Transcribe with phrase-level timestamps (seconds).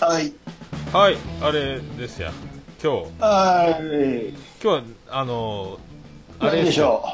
[0.00, 0.32] はい。
[0.94, 2.32] はい、あれですや。
[2.82, 4.30] 今日、はい。
[4.30, 7.04] 今日は、あのー、あ何れでしょ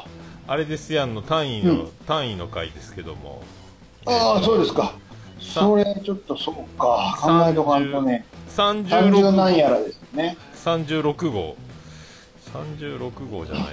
[0.47, 3.43] あれですやんの単位の、うん単位の回ですけども。
[4.07, 4.11] う。
[4.11, 4.95] ああ、そうですか。
[5.41, 7.19] さそれ、ちょっとそうか。
[7.21, 8.25] 考えとかんとね。
[8.57, 10.37] 30 36何やらですね。
[10.65, 11.57] 36号。
[12.55, 13.65] 36号じゃない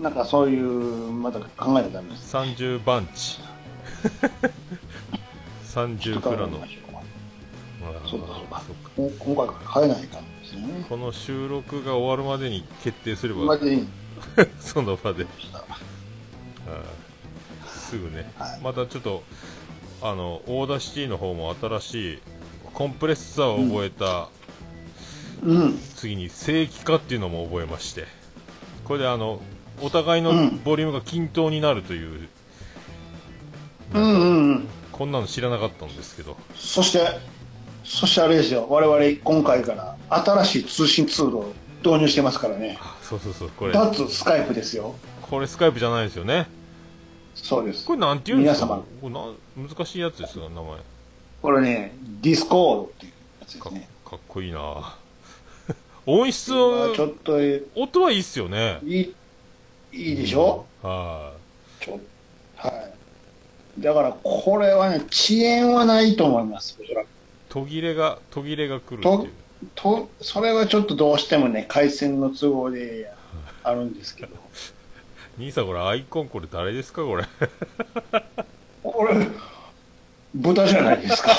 [0.00, 0.08] な。
[0.08, 2.34] なんかそういう、また考えてたんです。
[2.34, 3.40] 30番地。
[5.68, 6.64] 30フラの。
[8.08, 8.62] そうか。
[8.96, 10.86] そう今回から変えないかんですよね。
[10.88, 13.88] この収録が終わるまでに決定すれば、までに
[14.60, 15.26] その場で。
[17.66, 18.60] すぐね、はい。
[18.60, 19.22] またちょっと
[20.02, 22.18] あの Audacity の方も新しい
[22.72, 24.28] コンプレッサーを覚えた、
[25.42, 25.78] うん。
[25.96, 28.06] 次に正規化っていうのも覚えまして。
[28.84, 29.40] これであの
[29.80, 30.60] お互いのうん。
[30.64, 32.28] ボリュームが均等になるという、
[33.92, 34.68] うんうんうん。
[34.92, 36.36] こんなの知らなかったんですけど。
[36.54, 37.00] そして、
[37.84, 38.66] そしてあれですよ。
[38.68, 41.52] 我々今回から新しい通信ツールを
[41.84, 42.78] 導入してますからね。
[42.80, 44.94] あそうそうそうこれ脱スカイプですよ。
[45.22, 46.46] これスカイプじゃないですよね
[47.34, 47.92] そうですこ。
[47.94, 48.66] れなんて言うんですか？
[48.66, 50.76] 皆様これな難しいやつですよ名前
[51.42, 53.88] これね、 Discordっていうやつですかね。
[54.04, 54.96] かっこいいな
[56.06, 59.12] 音質まをあちょっとい音はいいっすよねい、い
[59.92, 61.32] いでしょ、は
[61.80, 62.00] いちょ
[62.56, 62.68] は
[63.78, 63.80] い。
[63.82, 66.78] だからこれはね、遅延はないと思います。
[66.82, 67.06] おそらく
[67.54, 69.30] 途切れが途切れが来るっていう
[69.76, 73.08] と、それはちょっとどうしてもね、回線の都合で
[73.62, 74.34] あるんですけど。
[75.38, 77.24] 兄さんこれアイコンこれ誰ですかこれ？
[78.82, 79.28] これ、
[80.34, 81.30] 豚じゃないですか。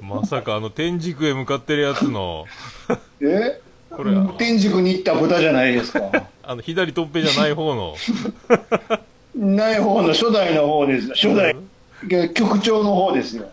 [0.00, 2.44] まさかあの天竺へ向かってるやつの
[3.22, 3.60] え？
[3.90, 6.10] これ天竺に行った豚じゃないですか。
[6.42, 7.94] あの左とっぺじゃない方の
[9.36, 11.10] ない方の初代の方です。
[11.10, 11.54] 初代。
[12.06, 13.48] 局長の方ですよ。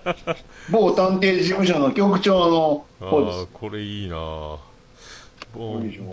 [0.70, 3.42] 某探偵事務所の局長のあ方です。
[3.44, 3.46] あ。
[3.52, 4.58] これいいな。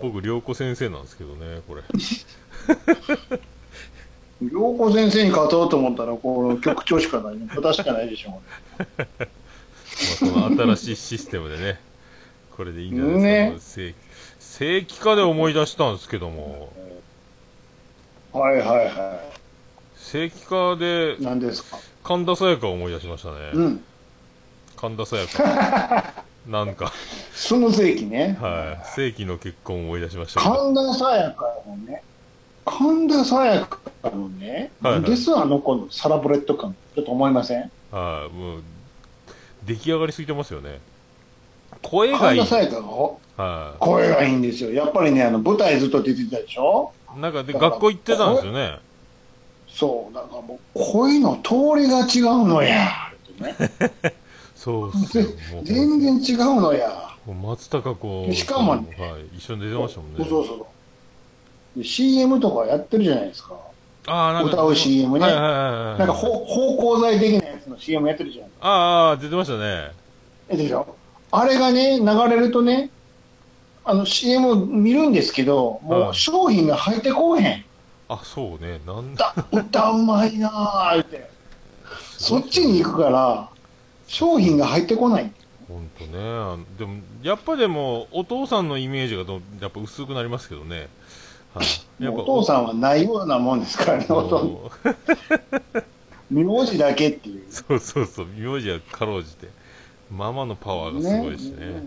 [0.00, 1.82] 僕良子先生なんですけどねこれ。
[4.50, 8.40] 良子先生に勝とうと思ったら、この局長しかない、豚しかないでしょ。
[10.30, 11.80] まあこの新しいシステムでね
[12.54, 13.10] これでいいんじゃな
[13.48, 13.94] いですか、正
[14.38, 16.72] 正規化で思い出したんですけども。
[18.32, 19.20] はいはいは
[20.12, 21.24] 正規化でい。
[21.24, 21.78] 何ですか？
[22.04, 23.84] 神田沙也加を思い出しましたね、うん。
[24.76, 26.14] 神田沙也加
[26.46, 26.92] なんか
[27.34, 28.38] その世紀ね。
[28.40, 32.02] はい正規の結婚を思い出しました神田沙也加のね、
[32.64, 37.70] 神田沙也加のね、はいはですあの子のサラブレッド感、ちょっと思いません？
[37.90, 38.62] はい、もう、
[39.64, 40.78] 出来上がりすぎてますよね。
[41.82, 42.38] 声がいい。
[42.38, 42.82] 神田沙也加が？
[42.82, 44.70] ほは声がいいんですよ。
[44.72, 46.92] やっぱりね、あの舞台ずっと出てたでしょ？
[47.16, 47.20] い。
[47.20, 48.78] なんかで、学校行ってたんですよね。
[49.76, 52.88] そう、だからもう、声の通りが違うのや。
[54.56, 55.26] そうっすよ。
[55.64, 57.10] 全然違うのや。
[57.42, 60.18] 松たか子しかもねはい、一緒に出てましたもんね。
[60.18, 60.66] そうそうそ
[61.76, 61.78] う。
[61.78, 63.54] で CM とかやってるじゃないですか。
[64.06, 64.52] ああ、なんか。
[64.54, 65.98] 歌う CM ねはいはいはいはい。
[65.98, 68.68] なんかほ芳香剤的なやつの CM やってるじゃないですか。
[68.68, 69.90] ああ、出てましたね。
[70.48, 70.86] えでしょ？
[71.32, 72.88] あれがね、流れるとね、
[73.84, 77.64] あの CM を見るんですけど、もはいう商品が入ってこうへん。
[78.08, 78.80] あ、そうね。
[78.86, 79.34] なんだ。
[79.52, 81.28] 歌、歌うまいなーって。
[82.16, 83.48] そっちに行くから、
[84.06, 85.30] 商品が入ってこない。
[85.68, 86.12] ほんとね。
[86.14, 90.88] あでも、やっぱでも、お父さんのイメージがどやっぱ薄くなりますけどね。
[91.54, 92.04] はい。
[92.04, 94.70] やっぱお父さんはないようなもんですからね、お父も
[96.30, 97.44] う名字だけっていう。
[97.50, 99.48] そうそうそう、名字はかろうじて。
[100.10, 101.82] ママのパワーがすごいしね。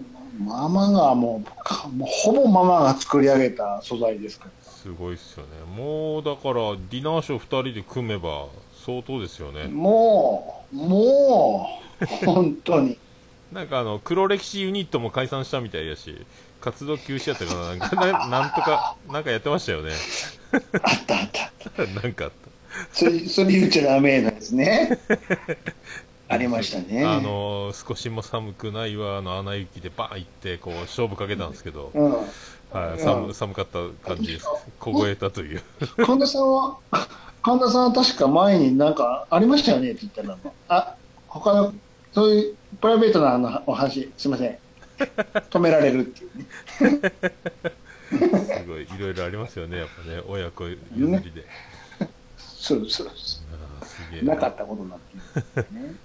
[0.46, 4.52] ママがもうか、もうほぼママが作り上げた素材ですから。
[4.82, 5.50] すごいっすよね。
[5.76, 6.54] もう、だから、
[6.90, 8.48] ディナーショー2人で組めば、
[8.86, 9.66] 相当ですよね。
[9.66, 12.98] もう、もう、本当に。
[13.52, 16.16] なんかあの、黒歴史ユニットも解散したみたいやし、
[16.62, 19.92] 活動休止やったかな、なんか、ななんとか、なんかやってましたよね。
[20.82, 21.86] あったあった。
[22.02, 22.32] なんかあっ
[22.94, 24.98] それ、それ言っちゃダメなんですね。
[26.30, 27.02] ありましたね。
[27.02, 27.14] た。
[27.14, 32.16] あのー、少しも寒くないわ、あの、穴雪でバーン行って、こう、勝負かけたんですけど、うん。
[32.72, 34.46] はい、寒寒かった感じです。
[34.80, 35.62] 凍えたという。
[36.06, 36.78] 神田さんは、
[37.42, 40.38] 神田さんは確か前になんかありましたよねって言ったら、
[40.68, 40.96] あ、
[41.28, 41.74] 他の、
[42.12, 44.58] そういうプライベートなあのお話、すいません。
[45.50, 46.46] 止められるっていうね。
[48.10, 51.46] すごい、いろいろありますよね、やっぱね、親子譲りで。
[52.38, 54.26] そうそうそあーす。
[54.26, 55.96] なかったことになってる、ね。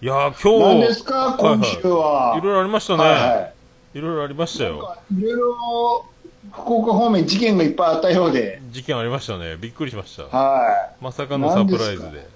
[0.00, 2.36] いやー、今日、何ですか、今週は。
[2.38, 3.02] いろいろありましたね。
[3.02, 3.53] はいはい
[4.00, 4.78] ろいろありましたよ。
[4.80, 6.06] かいろいろ
[6.52, 9.56] 福岡方面事件がいっぱいあったようで、事件ありましたね。
[9.56, 10.24] びっくりしました。
[10.24, 12.26] はまさかのサプライズ何で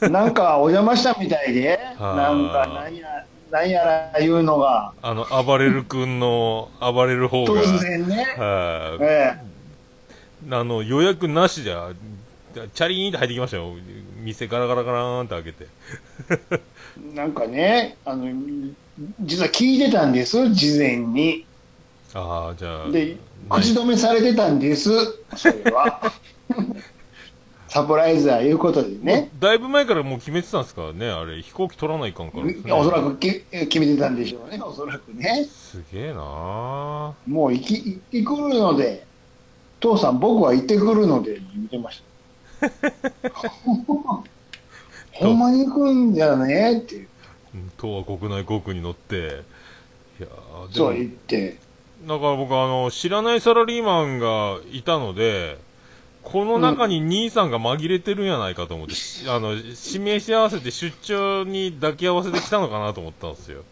[0.00, 0.08] で。
[0.08, 9.34] なんかお邪魔したみたいで、はあなんかなんや、なんやら言うのが、あの、暴れる君の暴れる方が、突然ね、はいえ
[10.50, 11.90] あの、予約なしじゃ、
[12.54, 13.74] チャリーンって入ってきましたよ。
[14.22, 15.66] 店ガラガラガラーンって開けて。
[17.12, 18.26] えなんかね、あの、
[19.20, 21.44] 実は聞いてたんです、事前に。
[22.14, 22.90] ああ、じゃあ。
[22.90, 23.16] で、
[23.48, 24.90] 口止めされてたんです、
[25.36, 26.12] それは。
[27.68, 29.30] サプライズはいうことでね。
[29.38, 31.42] だいぶ前からもう決めてたんですからね、あれ。
[31.42, 35.44] 飛行機取らないかんからね、おそらくき決めてたんでしょうね、おそらくね。
[35.44, 39.04] すげえなあもう行き行ってくるので、
[39.80, 42.02] 父さん、僕は行ってくるので、見てまし
[42.60, 42.66] た。
[45.18, 47.08] ほんまに行くんじゃねっていう、
[47.54, 49.16] うん東亜国内航空に乗って。
[49.16, 51.58] いやーでもそう言って、
[52.06, 55.58] だから僕あの、知らないサラリーマンがいたので、
[56.22, 58.94] この中に兄さんが紛れてるんやないかと思って、
[59.30, 63.62] あの、指名し合わせて出張に抱き合わせてきたのかなと思ったんですよ。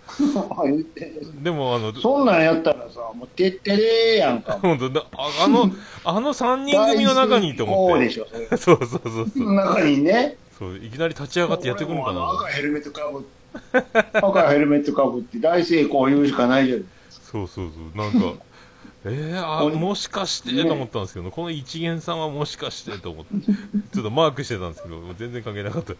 [1.42, 4.58] でもあの、そんなんやったらさ、もうてってれーやんか。
[4.62, 5.68] 本当だああの、
[6.04, 7.92] あの3人組の中にと思って。
[7.94, 8.26] こうでしょ、
[8.56, 9.54] そうそうそうそう。
[9.54, 10.36] 中にね。
[10.58, 12.30] そう、いきなり立ち上がってやってくるのかな。
[12.32, 16.84] 赤いヘルメットかぶって、赤いヘルメットかぶって大成功言うしかないじゃん。
[17.10, 17.98] そうそうそう。
[17.98, 18.40] なんか、
[19.06, 23.34] えー、あ、俺もしかして、ねと思ったんですけど、この一元さんはもしかしてと思って、
[23.92, 25.92] ちょっとマークしてたんですけど、全然関係なかった。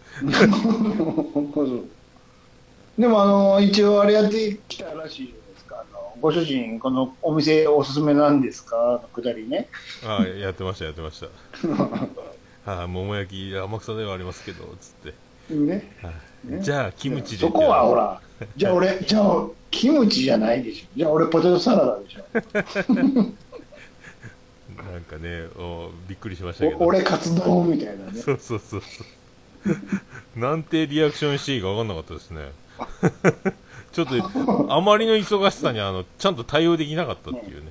[2.99, 9.01] でもあの一応あれやってきたらしいじゃないですかあのご主人このお店おすすめなんですか？
[9.03, 9.69] のくだりね
[10.07, 11.27] ああ、やってました、やってました。
[12.65, 15.15] はい、桃焼き、天草ではありますけど、つって。
[15.55, 16.15] ねはい
[16.53, 17.41] ねじゃあ、キムチで。
[17.41, 17.95] そこはほ。
[17.95, 18.21] ら
[18.57, 22.25] じゃあ俺じゃあキムチじゃないでしょじゃあ俺ポテトサラダでしょ
[24.75, 26.79] なんかね、おびっくりしましたけど。
[26.79, 30.39] お俺カツ丼みたいなねそうそうそうそう。
[30.39, 32.51] なんてリアクションしていいか分かんなかったですね。
[33.93, 37.71] ちょっと、あまりの忙しさに、あの、ちゃんと対応できなかったっていうね。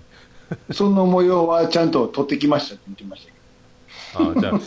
[0.71, 4.59] その模様はちゃんと取ってきましたって言ってましたけああ、じゃあ、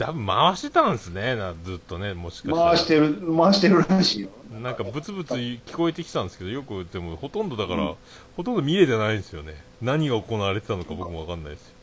[0.00, 2.56] 多分回してたんですね、なずっとね、もしかしたら。
[2.56, 4.30] ど回してる回してるらしいよ
[4.62, 7.94] なんかブツブツ聞こえてきたんですけど、よく、でもほとんどだから、
[8.34, 9.62] ほとんど見れてないんですよね。
[9.82, 11.74] 何が行われてたのか僕もわかんないですよ。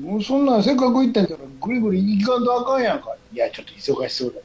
[0.00, 4.42] もうそんなんせっかく行ったんやからぐりぐり行かんとあかんやんかいやちょっと忙しそうだっ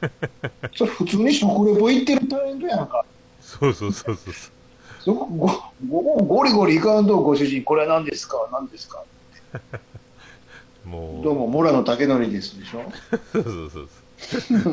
[0.00, 3.04] たんで それ普通に食レポ行ってるタレントやんか
[3.40, 4.52] そうそうそうそうそう。
[5.00, 5.48] そこご
[5.88, 9.02] ごゴリゴリ行かんとご主人これは何ですか何ですか
[10.88, 12.82] もう、どうもモラの竹則ですでしょ？
[13.32, 13.88] そうそうそう
[14.30, 14.72] そう。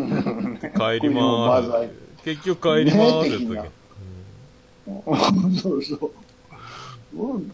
[0.73, 1.93] 帰りまーす。
[2.23, 3.65] 結局帰りまーすったっ
[5.61, 6.11] そうそ
[7.13, 7.53] う、うん、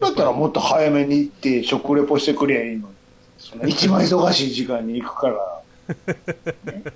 [0.00, 2.94] だったらもっと早めに行って食レポしてくれやいいのに
[3.38, 5.62] その一番忙しい時間に行くから
[6.66, 6.90] け。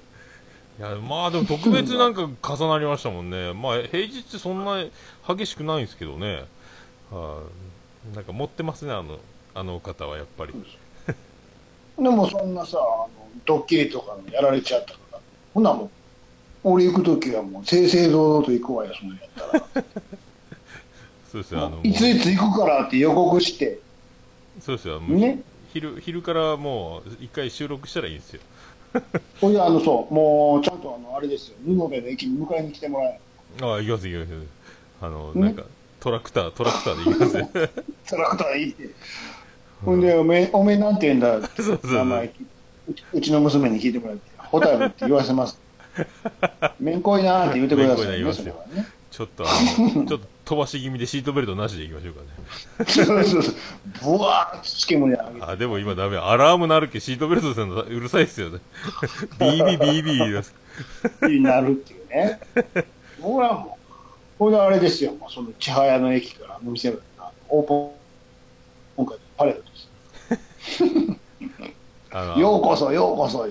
[0.79, 3.53] いや、まあでも特別なんか重なりましたもんね。
[3.53, 4.85] まあ平日そんな
[5.27, 6.45] 激しくないんですけどね。
[7.11, 7.43] は
[8.13, 9.19] い、なんか持ってますね、あの、
[9.55, 10.53] あの方はやっぱり。
[11.97, 13.11] でもそんなさあの
[13.45, 15.19] ドッキリとかのやられちゃったから。
[15.55, 15.91] ほなもう
[16.65, 19.85] 俺行く時はもう正々堂々と行くわよそんなんやったら。
[21.31, 23.79] そうですよ、あの、いついつ行くからって予告して。
[24.61, 25.43] そうですよ、もうね。
[25.73, 28.41] 昼、昼からもう一回収録したらいいんですよ。
[29.41, 31.57] ほいであのそうもうちゃんとあのあれですよ。
[31.67, 33.21] 布部の駅に迎えに来てもらえ
[33.61, 34.47] ああ、行きます行きます。
[35.03, 35.41] あの、ね。
[35.41, 35.65] なんか、
[36.01, 37.37] トラクター、トラクターで行きます。
[37.39, 37.49] よ。
[38.09, 38.91] トラクターいいって
[39.85, 42.33] ほんでおめおめえなんて言うんだって 名前
[43.13, 45.59] うちの娘に聞いてもらってホタルって言わせます
[46.81, 52.87] めんこいなーって言ってくださいね言いますよねちょっと ちょっと飛ばし気味でシートベルトなしで行きましょうかね。
[52.87, 53.55] そうそうそう
[54.03, 56.19] ブワーッとつけ胸上げてあ、でも今ダメ。
[56.19, 58.59] アラーム鳴るけシートベルトするのうるさいっすよね。
[59.39, 60.45] ビービービービー
[61.23, 61.37] 言い。
[61.39, 62.41] になるっていうね。
[63.21, 66.99] 僕らもう、これであれですよ、もうその千早の駅からの店が
[67.49, 67.91] オープン、
[68.97, 69.63] 今回パレード。
[72.11, 73.47] あの、ようこそ、ようこそ。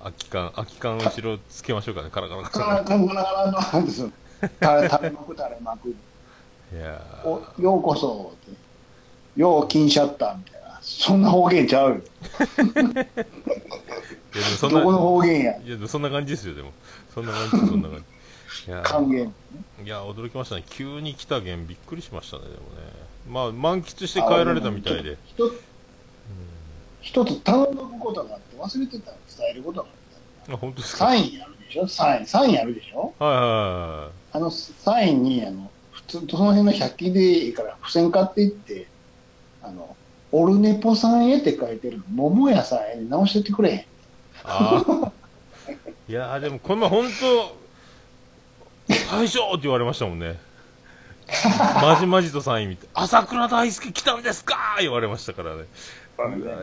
[0.00, 2.10] 空き缶、空き缶後ろつけましょうかね。
[2.10, 4.10] カラカラカカララカラカラカラの、なんですよ。
[4.40, 4.50] 垂
[4.82, 5.88] れまく垂れまく。
[5.90, 9.40] いやおーようこそって。
[9.40, 10.78] よう金シャッターみたいな。
[10.82, 11.96] そんな方言ちゃうよ。
[11.96, 12.02] いや
[12.84, 13.02] で
[14.34, 15.56] もそんな、どこの方言や。
[15.58, 16.72] いやでもそんな感じですよ、でも。
[17.14, 18.04] そんな感じ、そんな感じ。
[18.70, 19.34] いやー還元。
[19.84, 20.64] いや、驚きましたね。
[20.68, 22.60] 急に来た件びっくりしましたね、でもね。
[23.28, 25.16] まあ、満喫して帰られたみたいで。
[25.26, 25.62] 一つ、
[27.08, 29.86] 一つ頼むことがあって忘れてたら伝えることが
[30.48, 30.98] あっあ、本当ですた。
[30.98, 31.04] か？
[31.06, 31.86] サインやるでしょ？
[31.88, 33.14] サイン、サインやるでしょ？
[33.18, 38.86] はいはいはあのサインにあの普通その辺の100均でいいから付箋買っていって
[39.62, 39.96] あの
[40.32, 43.84] オルネポさんへって書いてる桃屋さんへに直してってくれへん
[44.44, 45.12] ああ。
[46.08, 47.06] いやーでもこの前本
[48.88, 50.38] 当、大将って言われましたもんね。
[51.82, 54.56] まじまじとサイン見て、朝倉大輔来たんですか？
[54.80, 55.64] 言われましたからね。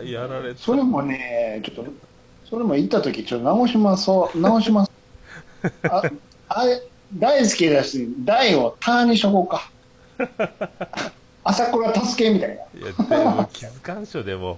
[0.04, 0.60] やられた。
[0.60, 1.86] それもね、ちょっと、
[2.50, 4.92] それも行った時、ちょっと直します、そう直します。
[5.90, 6.04] あ、
[6.50, 6.82] あれ、
[7.14, 9.72] 大好きだし、大をターにしとこうか。
[11.44, 12.56] 朝倉助けみたいな。
[12.56, 14.58] いや、でも気づかんしょ、でも。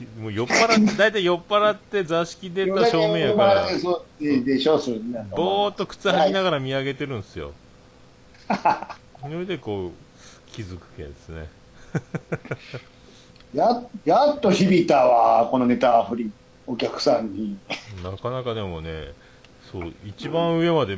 [0.00, 4.92] きもう酔っ払って、 大体酔っ払って座敷出た正面やから、そうででしょ、そ
[5.36, 7.52] ぼーっと靴履きながら見上げてるんですよ。
[9.20, 9.90] それでこう、
[10.52, 11.48] 気づくけですね。
[13.54, 16.30] ややっと響いたわ、このネタ振り、
[16.66, 17.58] お客さんに。
[18.02, 19.12] なかなかでもね、
[19.72, 20.96] そう、一番上まで、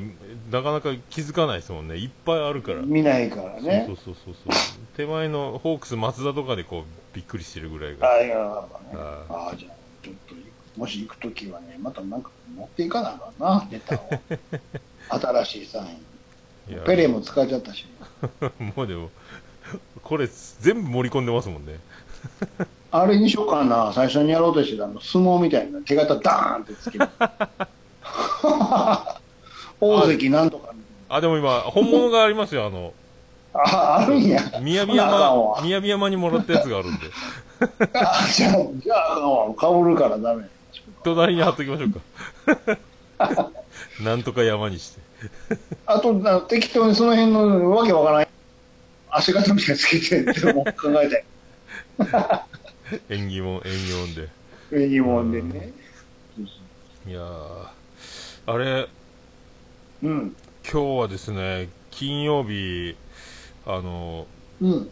[0.50, 1.97] なかなか気づかないですもんね。
[1.97, 2.82] いっぱいあるから。
[2.82, 3.97] 見ないからねそう。
[3.97, 4.52] そうそうそう。
[4.97, 8.11] 手前のホークス松田とかでこう、びっくりしてるぐらいが。
[8.11, 8.40] あいや、ね。
[8.40, 10.35] あああ、じゃあ、ちょっと、
[10.78, 14.11] もし行くときはね、またなんか持っていかなあかんな、ネタを。
[15.44, 15.82] 新しいサイ
[16.75, 16.80] ン。
[16.85, 17.87] ペレも使っちゃったし。
[18.76, 19.11] もうでも、
[20.02, 20.26] これ
[20.61, 21.78] 全部盛り込んでますもんね。
[22.93, 27.09] あれにしようかな、最初にやろうとしてたあの相撲みたいな手形ダーンってつける。
[29.81, 30.73] 大関なんとか。
[31.09, 32.93] あ、でも今、本物がありますよ、あの、
[33.55, 34.41] あ、あるんや。
[34.61, 37.07] 宮城ほなあかん山、わ宮城山にもらったやつがあるんで、
[37.95, 40.45] あ、じゃあ、じゃああかぶるからダメ。
[41.05, 41.91] 隣に貼っときましょう
[42.57, 43.49] か。
[44.02, 45.00] なんとか山にして。
[45.87, 48.29] あと、な適当にその辺のわけわからない。
[49.11, 51.25] 足形みたいにつけてっても考えたい。
[53.09, 54.29] 縁起物、縁起物で。
[54.71, 55.73] 上にもんでね。
[57.07, 57.67] いやー、
[58.47, 58.89] あれ、
[60.03, 60.37] うん。
[60.71, 62.97] 今日はですね、金曜日、
[63.67, 64.27] あの、
[64.61, 64.91] うん。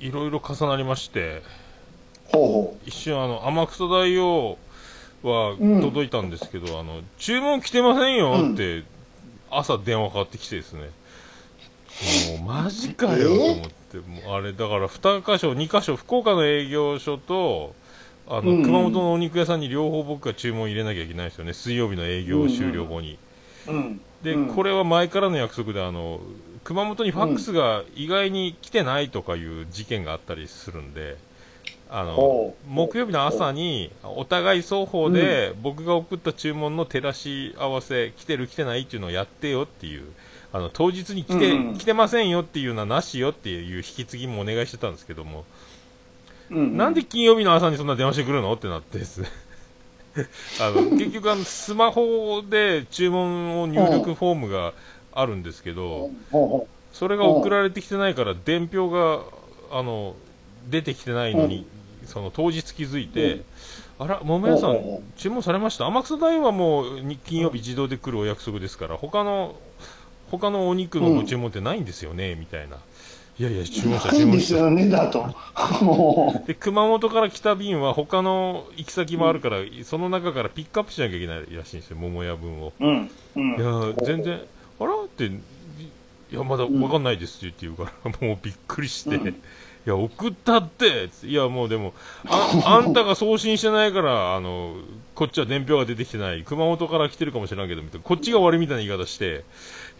[0.00, 1.42] いろいろ重なりまして、
[2.32, 4.58] ほうほ一瞬あの、天草大王
[5.22, 8.82] はうん届いたんですけど、あの、注文来てませんよって、
[9.50, 10.90] 朝電話かかってきてですね、
[12.38, 17.74] もうマジかよと思って、もうあれ、だから2箇所、2箇所、福岡の営業所と、
[18.28, 23.18] あの、熊本のお肉屋さんに両方僕が注文入れなきゃいけないんですよね、水曜日の営業終了後に。
[24.22, 24.54] で、うん。
[24.54, 26.20] これは前からの約束で、あの、
[26.64, 31.16] 熊本にファックスが意外に来てないとかいう事件があったりするんで、
[31.88, 40.02] あの木曜日の朝に、お互い双方で、僕が送った注文の照らし合わせ、来てる来てないっていうのをやってよっていう、
[40.52, 41.78] あの、当日に来て、うんうん。
[41.78, 45.44] 来てませんよっていうのはなしよっていう引き継ぎもお願いしてたんですけども、
[46.50, 46.76] うん。
[46.76, 48.98] なんで金曜日の朝にそんな電話してくるのってなって。
[48.98, 49.28] ですね。
[50.60, 54.72] あの、結局あの、スマホで注文を入力フォームが
[55.12, 56.10] あるんですけど、
[56.92, 59.20] それが送られてきてないから、伝票が、
[59.70, 60.14] あの、
[60.70, 61.66] 出てきてないのに、
[62.06, 63.42] その当日気づいて、
[63.98, 64.78] あら、桃屋さん
[65.16, 65.86] 注文されました？
[65.86, 69.56] 天草大はもうに金曜日自動で来るお約束ですから、他の、
[70.30, 72.76] 他のお肉のご注文ってないんですよね、みたいな。
[73.38, 74.54] いやいや、注文した、注文した。
[74.54, 75.26] ですよね、だと。
[75.84, 82.72] もで、熊本から来た便は他の行き先もあるから、その中からピックアップしなきゃいけないらしいんですよ、桃屋分を。
[82.80, 82.86] う。
[82.86, 83.10] うん。
[83.36, 83.50] うん。
[83.56, 84.40] いやー全然、
[84.80, 84.94] あら？
[85.04, 85.30] って、い
[86.30, 89.42] や、まだわかんないですって言うから、 もうびっくりして、うん
[89.86, 91.94] いや、送ったって、いや、もうでも、
[92.28, 94.74] あ、 あんたが送信してないから、あの、
[95.14, 99.44] こっちは伝票が出てきてない、熊本から来てるかもしれんけど、みたいな、こっちが悪いみたいな言い方して、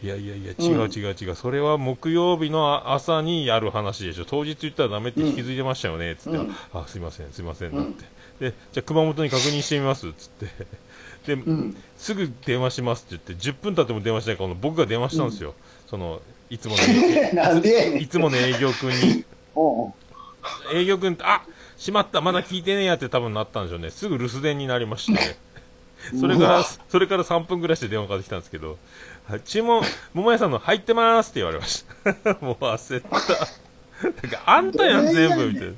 [0.02, 6.54] いやいやいや、違う違う違う、それは木曜日の朝にやる話でしょ、当日言ったらダメって引き継いでましたよね、つって、うん。
[6.74, 8.04] あ、すいません、すいません、なって。
[8.50, 10.46] で、じゃあ熊本に確認してみます、つって。
[11.26, 11.76] で、うん。
[11.96, 15.54] すぐ電話しますって言って、10分経っても電話しないから、僕が電話したんですよ。
[15.86, 16.82] その、いつもの、
[17.98, 19.24] いつもの営業君に。
[19.54, 19.92] おう
[20.74, 21.42] 営業君って、あ
[21.78, 23.90] しまった、まだ聞いてねえやって多分なったんでしょうね。
[23.90, 25.36] すぐ留守電になりまして。
[26.20, 28.76] それからそれから3分ぐらいして電話かかってきたんですけど、はい
[29.44, 29.82] 注文、
[30.14, 31.84] 桃屋さんの入ってますって言われまし
[32.24, 32.34] た。
[32.44, 33.18] もう焦った。
[34.04, 35.72] なんか、あんたやん、全部、みたいな。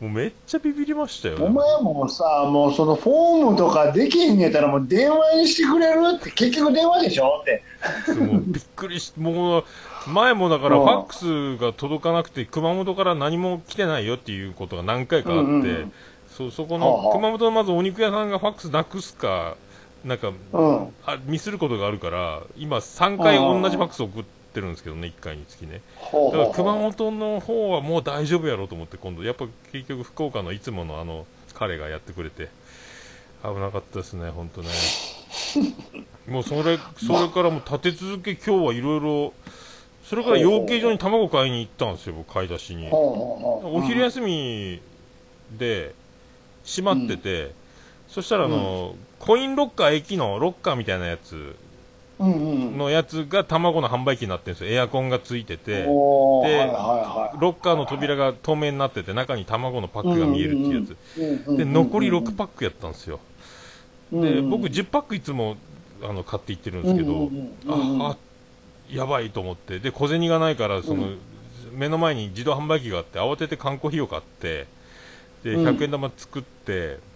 [0.00, 1.36] もうめっちゃビビりましたよ。
[1.40, 7.42] お前もさ、もうそのフォームとかできんねやったらもう電話にしてくれるって結局電話でしょ？
[7.42, 7.62] って。
[8.14, 9.64] もうびっくりし、もう、
[10.06, 15.92] 前もだからうんファックスが届かなくて、熊本から何も来てないよっていうことが何回かあって、うんうんうん
[16.36, 19.56] そ、そこはあの、はあ熊本のまずお肉屋さんがファックスなくすか、
[20.08, 20.94] なんか、うん。
[21.04, 25.82] あミスることがあるから、今3回同じファックス送ってるんですけどね、1回につきね。
[26.00, 26.72] だから熊。
[26.72, 32.48] 本の方はもう大丈夫やろうと思って、今度、やっぱ結局福岡のいつものあの、彼がやってくれて、
[33.42, 34.68] 危なかったですね、本当ね。
[36.26, 39.32] もうそれ、それからもう立て続け今日はいろいろ、
[40.04, 42.88] それから養鶏場に卵買いに行ったんですよ、僕買い出しに。
[42.90, 44.80] お昼休み
[45.58, 45.94] で
[46.64, 47.52] 閉まってて、
[48.08, 51.56] そしたらあの、コインロッカー駅のロッカーみたいなやつ。
[52.20, 54.72] のやつが卵の販売機になってるんですよ。
[54.72, 55.82] エアコンがついてて。
[55.82, 55.86] で。
[55.86, 55.90] ロ
[56.42, 60.96] ッカーの扉が透明になってて中に卵のパックが見えるっていうやつ、
[61.46, 63.20] うんで残り6パックやったんですよ。
[64.12, 65.56] うんで僕10パックいつも
[66.02, 67.30] あの買っていってるんですけど、
[67.68, 68.16] ああ
[68.90, 69.78] やばいと思って。
[69.78, 71.08] で小銭がないからその、
[71.72, 74.66] 目の前に自動販売機があって慌てて缶コーヒーを買って
[75.44, 77.07] でうん100円玉作って、うん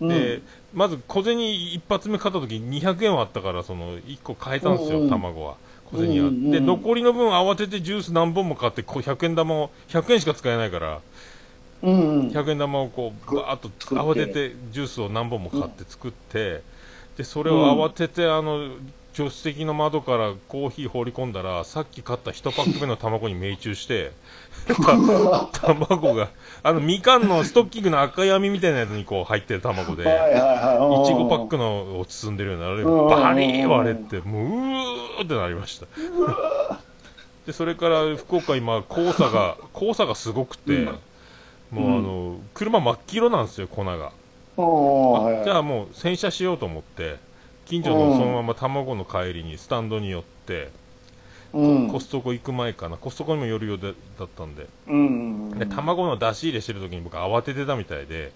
[0.00, 0.42] で
[0.74, 5.56] まず小銭一発目買った時に200円はあったからその1個買えたんですよ、卵は。
[5.86, 11.00] 小銭は、うんうんで残りの分慌ててジュース何本も買ってこう100円玉を100円しか使えないから
[11.82, 12.28] うんうん。
[12.28, 16.62] 100円玉をこうバーッと慌ててジュースを何本も買って作って、
[17.16, 18.70] でそれを慌ててあの
[19.16, 24.12] 助手席の窓からコーヒー放り込んだらさっき買った1パック目の卵に命中して
[24.45, 26.28] た卵が
[26.62, 30.04] あのみかんのストッキングの赤い網みたいなやつにこう入ってる卵で。
[30.04, 31.02] はいはいはい。
[31.02, 33.08] いちごパックのを包んでるようなあれうん。
[33.08, 35.86] バリー割れてもううーってなりました。
[37.46, 40.88] でそれから福岡今黄砂が黄砂がすごくて、
[41.70, 44.10] もうあの車真っ黄色なんですよ粉が、
[45.44, 47.18] じゃあもう洗車しようと思って
[47.66, 50.72] 近所のそのまま卵の帰りにスタンドに寄って、
[51.56, 51.88] うん。
[51.88, 52.96] コストコ行く前かな。
[52.96, 54.66] コストコにも寄るようでだったんで。
[54.86, 58.32] うんで卵の出し入れしてる時に僕慌ててたみたいで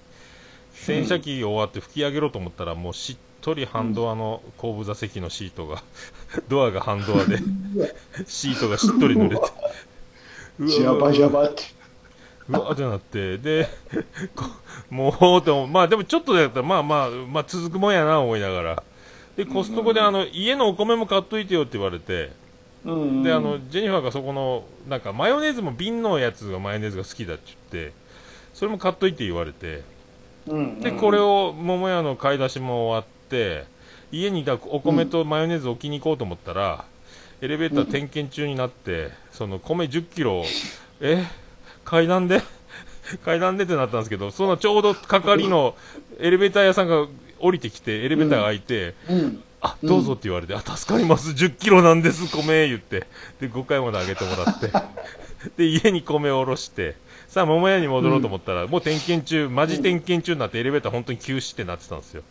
[0.73, 5.83] 洗車機終わって吹き上げろうと思ったらもうしっとり半ドアの後部座席のシートが
[6.49, 7.39] ドアが半ドアで
[8.27, 9.43] シートがしっとり濡れて。
[10.59, 11.65] う わジャバジャバって。
[12.49, 13.37] うわーってなって。
[13.37, 13.69] で
[14.35, 14.45] こ
[14.89, 18.83] もうって思うまあでもちょっとだったらまあまあまあ続くもんやな思いながら。
[19.37, 22.33] でコストコであの家のお米も買っといてよって言われて
[22.85, 27.93] うんであのジェニファーがそこのなんかマヨネーズも瓶のやつがマヨネーズが好きだって言って
[28.55, 29.83] それも買っといて言われて
[30.47, 33.64] うんでこれを桃屋の買い出しも終わって
[34.12, 36.85] 家にいたお米とマヨネーズを置きに行こうと思ったら、
[37.40, 40.43] エレベーター点検中になってその米1 0キロ
[41.01, 41.25] え？
[41.85, 42.43] 階段で？
[43.25, 45.77] 階段でってなったんですけどそのちょうど係の
[46.19, 47.07] エレベーター屋さんが
[47.38, 53.07] 降りてきてエレベーターが開いて、うんあどうぞって言われて、あ助かります、10キロなんです、米言って、
[53.40, 54.70] で5回まであげてもらって、
[55.57, 56.96] で家に米を下ろして、
[57.29, 62.23] さあ、桃屋に戻ろうと思ったら、もう点検中、マジ点検中になって、エレベーター本当に休止ってなってたんですよ。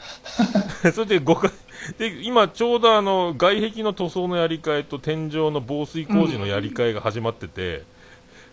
[0.94, 1.50] それで5回
[1.98, 7.82] で今、ちょうどあの外壁の塗装のやり替えと天井の防水工事のやり替えが始まってて、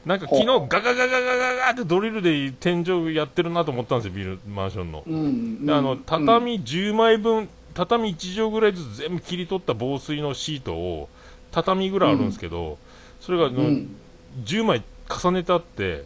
[0.05, 5.03] なんか昨日ガガガガガガガってドリルで天井やってるなと思ったんですよ、ビルマンションの。
[5.05, 11.09] うんであの畳10枚分、畳1畳ぐらいずつ全部切り取った防水のシートを
[11.51, 12.79] 畳ぐらいあるんですけど、
[13.21, 13.95] それがうん
[14.43, 16.03] 10枚重ねてあって、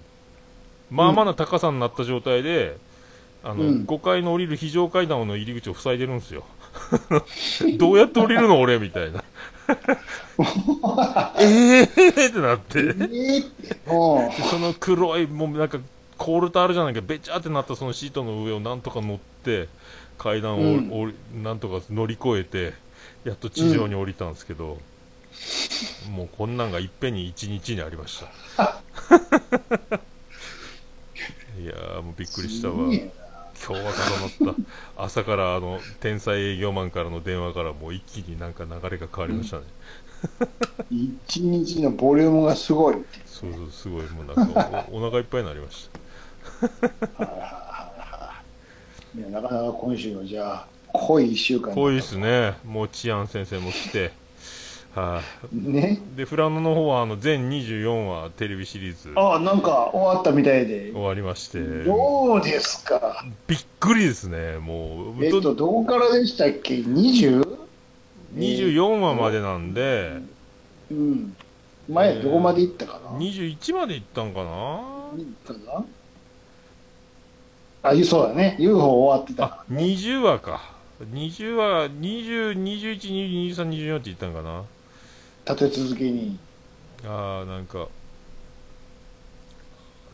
[0.90, 2.76] まあまあな高さになった状態で、
[3.42, 6.44] あのうん5階の降りる非常階段の入り口を塞いでるんですよ。
[7.80, 9.24] どうやって降りるの俺みたいな。
[11.40, 12.80] えーってなって。
[12.80, 15.80] えーその黒い、もうなんか、
[16.18, 19.68] コールとあるじゃないか、べちゃってなったそのシートの上をなんとか乗って、
[20.22, 22.74] 階段を、うんなんとか乗り越えて、
[23.24, 24.78] やっと地上に降りたんですけど、
[26.12, 28.28] もうこんなんがいっぺんに一日にありました。
[31.60, 32.94] いやー、もうびっくりしたわ。
[33.68, 34.32] 今日は固まっ
[34.96, 34.98] た。
[35.04, 39.64] 朝からあの、天才営業マンからの電話からもう一気になんか流れが変わりましたね。
[40.92, 42.96] 一日のボリュームがすごい。
[43.26, 46.00] そうそう、すごい、もうなんかおお腹いっぱいになりました。
[49.16, 54.12] なかなか今週はじゃあ濃い一週間濃いですね、もう治安先生も来て、
[54.96, 55.22] は
[55.52, 56.00] ね？
[56.14, 59.14] いでフラノの方はあの全24話テレビシリーズ。
[59.16, 60.92] あなんか終わったみたいで。
[60.94, 63.26] 終わりまして、どうですか？
[63.48, 67.48] びっくりですね、もう、えっとどこからでしたっけ？20?
[68.36, 70.20] 24話までなんで、
[70.90, 71.36] うん。
[71.90, 75.86] 前どこまで行ったかな、21まで行ったんかな、行ったかな？
[77.84, 78.56] あそうだね。
[78.60, 79.46] UFO 終わってた。
[79.46, 84.64] あ20話か、20話、20、21、22、23、24って言ったんかな、
[85.48, 86.38] 立て続けに。
[87.04, 87.90] あーなんか、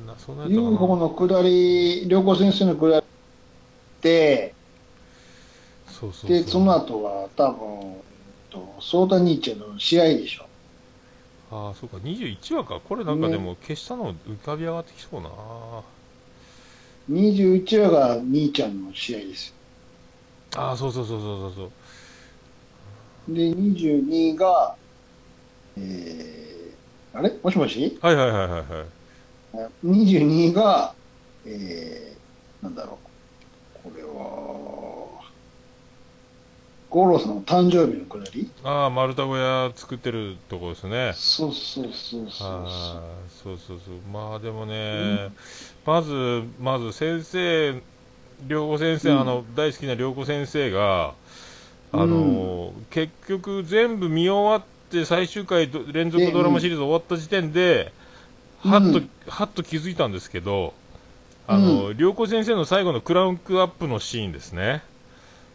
[0.05, 0.71] なそんなやったかな。
[0.71, 3.05] UFO の下り良子先生の下り
[4.01, 4.55] で
[5.87, 8.03] そうそうでその後は多分
[8.49, 10.47] とソーダ兄ちゃんの試合でしょ。
[11.49, 12.79] ああ、そうか、21話か。
[12.81, 15.29] これなんかでも消したの浮かび上がってきそうな。
[17.11, 19.53] 21話が兄ちゃんの試合です
[20.55, 21.71] ああ、そうそうそうそうそうそ
[23.31, 23.35] う。
[23.35, 24.75] で22が
[25.77, 27.31] えー、あれ？
[27.43, 27.97] もしもし？
[28.01, 28.83] はいはいはいはいは
[29.69, 29.69] い。
[29.85, 30.93] 22が、
[31.45, 32.97] えー、なんだろ
[33.85, 34.09] う、これは、
[36.89, 38.49] 五郎さんの誕生日のくだり？
[38.63, 41.11] ああ、丸太小屋作ってるとこですね。
[41.15, 42.67] そうそうそうそう。
[43.43, 43.95] そうそうそう。
[44.11, 45.29] まあでもね、
[45.85, 47.81] まず、まず先生、
[48.47, 49.19] 良子先生、うん。
[49.19, 51.13] あの、大好きな良子先生が、
[51.91, 57.91] あの、結局全部見終わって最終回ど連続ドラマシリーズ終わった時点で、
[58.63, 58.71] うん。
[58.71, 60.73] はっと、うんはっと気づいたんですけど、
[61.47, 64.83] あの、良子先生の最後のクランクアップのシーンですね。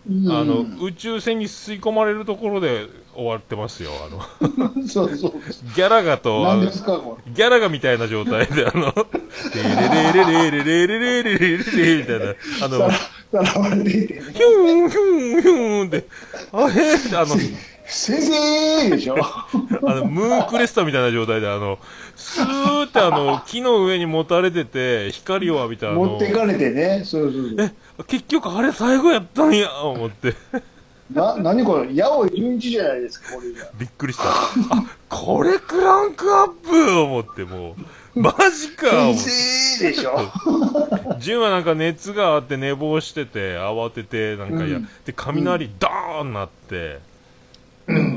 [0.08, 3.90] うんあの、宇宙船に吸い込まれるところで終わってますよ。
[4.04, 5.32] あの、 そうそう。
[5.76, 8.92] ギャラガと、あのギャラガみたいな状態で、あの、
[9.54, 12.34] レレレレレレレレレレレレみたいな、
[12.64, 12.90] あの。
[12.90, 16.06] ヒュンヒュンヒュンって、
[16.52, 16.74] あれ
[17.16, 17.36] あの、
[17.86, 19.16] 先生でしょ？
[19.22, 21.78] あの、ムーンクレスタみたいな状態で、あの、
[22.16, 27.02] スーってあの、 木の上に持たれてて、光を浴びたあの持って、いかれてね。
[27.04, 27.56] そうそうそう。
[27.58, 27.72] え、
[28.06, 30.34] 結局あれ最後やったんや、思って、
[31.12, 33.68] な、何これ、八尾純一じゃないですか、これが。
[33.78, 34.24] びっくりした。
[34.30, 36.90] あ、これクランクアップ！
[37.00, 37.76] 思って、も
[38.14, 39.30] う、マジか、思先
[39.78, 40.18] 生でしょ？
[41.20, 44.88] 純はなんか熱があって寝坊してて慌ててなんかや、うん。
[45.04, 46.98] で雷ドーンなって、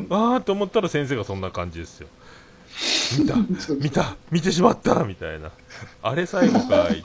[0.09, 2.07] ああと思ったら先生がそんな感じですよ。
[3.19, 3.35] 見た。
[3.75, 4.15] 見た。
[4.31, 5.51] 見てしまったみたいな。
[6.01, 7.03] あれ最後かい。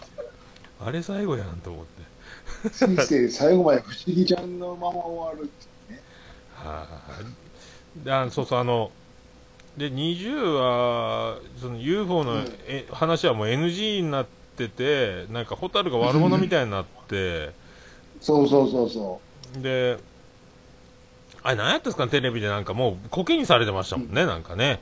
[0.84, 2.70] あれ最後やんと思って。
[2.70, 5.48] 先生、最後まで不思議ちゃんのまま終わるっ
[5.88, 6.00] てね。
[6.54, 7.20] はあ
[8.04, 8.92] であのそうそうあの
[9.76, 12.44] で20はその UFO の、うん。
[12.66, 17.50] え話はもう NG になっててなんか蛍が悪者みたいになって。
[18.20, 19.20] そうそうそうそ
[19.58, 19.98] で、
[21.42, 24.80] あれ、何やったんですかね、テレビでなんかもう、コケにされてましたもんね、なんかね。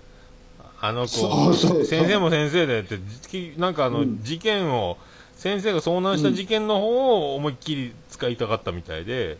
[0.81, 4.97] あの子、先生も先生でって、じなんかあの、うん事件を、
[5.35, 9.39] 先生が遭難した事件の方を思いっきり使いたかったみたいで、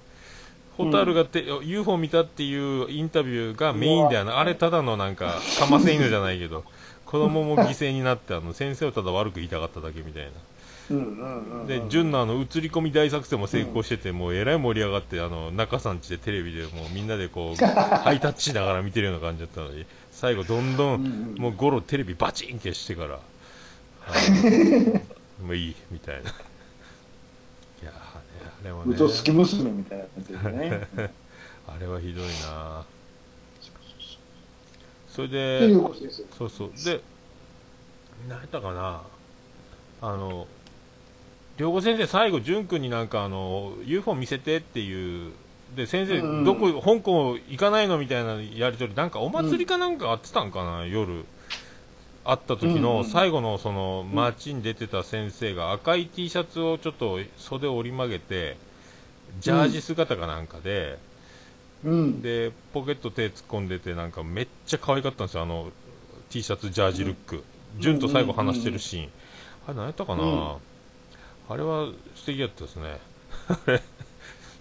[0.77, 6.65] ホタルがて、UFO 見たっていうインタビューがメインではなあれただのなんか、かませ犬じゃないけど、
[7.05, 10.31] 子供も犠牲になって、あの、先生をただ悪く言いたかっただけみたいな。
[11.67, 23.21] で、純のあの、映り込み大作戦も成功してて、もうえらい盛り上がって、あの、中さんちでテレビでもうみんなでこう、ハイタッチしながら見てるような感じだったのに、最後どんどうんもうゴロテレビバチン消してから、
[25.45, 26.31] もういい、みたいな。
[26.31, 30.89] いやあれはね、嘘つき娘みたいな感じでね。
[31.69, 32.85] あれはひどいな
[35.09, 35.75] それで。
[36.37, 36.71] そうそう。
[36.85, 37.01] で、
[38.29, 39.03] 何やったかな
[40.01, 40.47] あの、
[41.59, 45.33] 良子先生、最後、淳君になんか、あの、UFO 見せてっていう、
[45.77, 51.25] で、先生、うんどこ、香港行かないのみたいなやりとり、なんかお祭りかなんかあってたんかな、夜。
[52.25, 53.05] 会った時うんのうん。
[53.05, 58.59] 最後のその街に出てた先生が赤い T シャツをちょっと袖を折り曲げて
[59.41, 60.99] ジャージ姿かなんかで、
[61.85, 62.21] うん。
[62.21, 65.71] でポケット手突っ込んでてなんかめっちゃ可愛かったんですよあの
[66.29, 67.43] T シャツジャージルック、
[67.79, 69.09] 純と最後話してるシーン、
[69.67, 70.57] あれ何やったかな、うん
[71.49, 73.01] あれは素敵やったですね。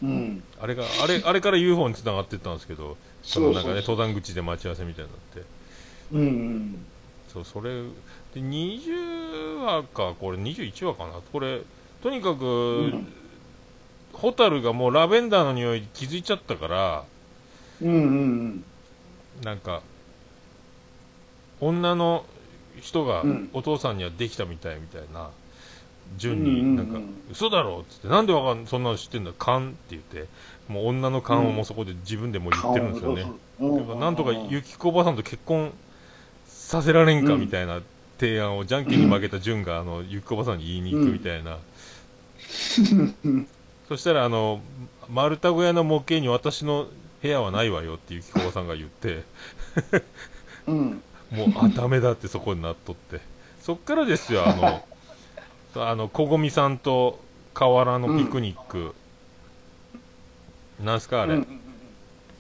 [0.04, 0.44] うん。
[0.60, 5.42] あれがあれあれから UFO に繋がってったんですけどそのなんかね登山口で待ち合わせみたいになって。
[6.14, 6.86] うんうん。
[7.28, 7.84] そうそれ
[8.34, 11.14] で20話かこれ21話かな。
[11.34, 11.62] これ
[12.02, 13.14] とにかく、うん。
[14.14, 17.04] ホタルがもうラベンダーの匂いに気づいちゃったから
[17.82, 18.64] うんうん。
[19.44, 19.82] なんか
[21.60, 22.26] 女の
[22.82, 23.50] 人がうん。
[23.54, 25.32] お父さんにはできたみたいみたいな
[26.18, 26.72] 順うんうんうん。
[26.72, 27.00] になんか
[27.32, 30.26] 嘘だろっつってなんでわかんそんなの知ってんだ勘って言って
[30.68, 33.78] もう女の勘をもうそこで自分でもう言ってるんですよね、うん。
[33.78, 35.72] だからなんとかゆきこおばさんと結婚
[36.46, 37.82] させられんかみたいな
[38.20, 41.58] 提案をじゃんけんに負けた順があのゆきこおばさんに言いに行くみたいな、
[43.88, 44.62] そしたらあの
[45.10, 46.88] 丸太小屋の模型に私の
[47.22, 49.24] 部屋はないわよってゆきこおばさんが言って。
[50.68, 51.02] うん。
[51.32, 53.20] もうあダメだってそこになっとって。
[53.62, 54.82] そっからですよあの
[55.80, 57.20] あの小ごみさんと
[57.54, 58.96] 河原のピクニック、
[60.84, 61.68] なんすかあれ、うんうんうん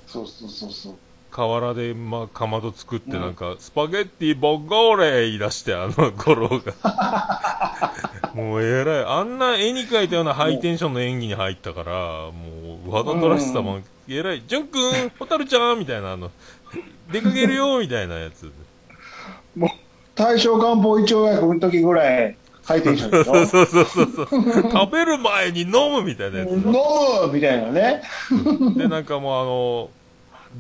[0.08, 0.93] そうそうそうそう。
[1.30, 7.91] 河原で、まあ、かまど作ってうんなんか、スパゲッティボッゴーレ言い出して、あの、ゴロが。
[8.34, 9.06] もうえらい。
[9.06, 14.41] あんな絵に描いたようなハイテンションの演技に入ったから、もう、わざとらしさも、えらい。
[14.47, 16.32] ジュン君、ホタルちゃんみたいな、あの、
[17.12, 18.50] 出かけるよみたいなやつ。
[19.56, 19.69] もう、
[20.15, 24.41] 大正漢方胃腸薬の時ぐらい、ハイテンションでしょそうそうそうそうそう。
[24.71, 26.49] 食べる前に飲むみたいなやつ。
[26.51, 26.73] 飲む
[27.32, 28.01] みたいなね。
[28.75, 29.89] で、なんかもうあの、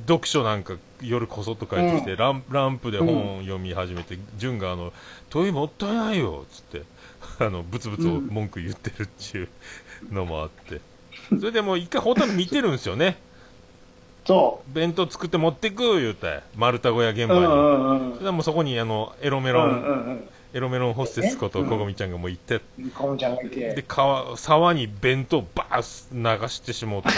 [0.07, 4.93] 読書なんか夜こそっと帰ってきて、ランランプで本読み始めて、純があの、
[5.29, 6.83] トイレもったいないよ、つって、
[7.43, 9.49] あの、ブツブツを文句言ってるっていう
[10.11, 10.79] のもあって、
[11.39, 13.17] それでもう一回ホタル見てるんですよね。
[14.25, 17.27] そ弁当作って持ってく言うて、丸太小屋現う。
[17.29, 17.45] 場に。
[17.45, 17.55] うんう
[17.93, 18.13] んうん。
[18.13, 19.75] それでもうそこにあの、エロメうロン、んう
[20.11, 22.89] んエロメロンホステスことうんここみちゃんがもう行って、うん。
[22.89, 23.85] コムちゃんがいでて。
[23.87, 27.09] 川沢に弁当バーッ流してしもって。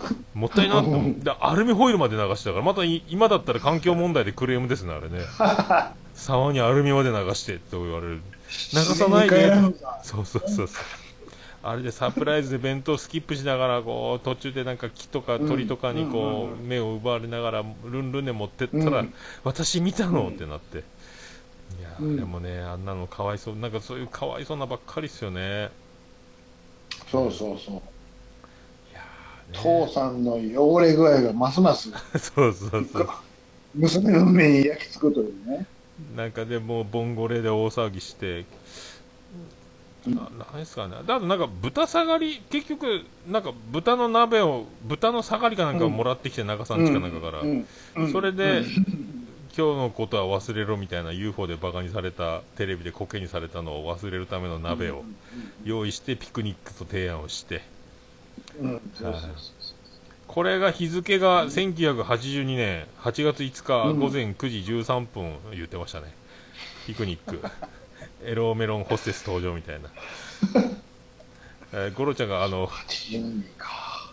[0.32, 5.20] もったいなって思ってでアルミホイルまで流してたからまたい今だったら環境問題でクレームですねあれね。
[6.14, 8.22] 沢にアルミまで流してと言われる。
[8.72, 9.52] 流さないで。
[10.02, 10.68] そうそうそうそう。
[11.62, 19.14] あれでサプライズで弁当スキップしながらこう途中でなんか木とか鳥とかにこう目を奪われながらルンルンで持ってったら、うん。
[19.44, 20.84] 私見たのってなって
[21.76, 22.16] いやーうん。
[22.16, 25.70] でもねあんなのかわいそうなんかそういうかわいそうなばっかりっすよね。
[27.10, 27.82] そうそうそう。
[29.52, 33.08] 父さんの汚れ具合がますます そうそうそう。
[33.74, 35.66] 娘の目に焼き付くというね。
[36.16, 38.46] なんかでもうボンゴレで大騒ぎして、
[40.06, 40.14] うん。
[40.14, 47.68] ななんですかね、だとなんか豚下がり、結局、なんか豚の鍋を、豚の下がりかなんかをもらってきて、中さんちかなんかから、うん。
[47.96, 48.08] うん。
[48.12, 49.17] それで、うん
[49.58, 55.02] 今日のことは忘れろみたいな UFO でバカにされた、テレビでコケにされたのを忘れるための鍋を
[55.64, 57.62] 用意して、ピクニックと提案をして、
[60.28, 63.98] これが日付が1982年8月5日うん。
[63.98, 66.14] 午前9時13分言ってましたね、
[66.86, 67.42] ピクニック。
[68.24, 69.90] エロメロンホステス登場みたいな、
[71.74, 74.12] えーゴロちゃんがあの82年か。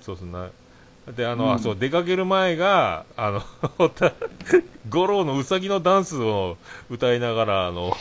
[0.00, 0.48] そうそうな
[1.14, 1.52] であの、うん。
[1.52, 3.42] あそう出かける前があの
[4.88, 6.56] ゴロのうさぎのダンスを
[6.90, 7.96] 歌いながらあの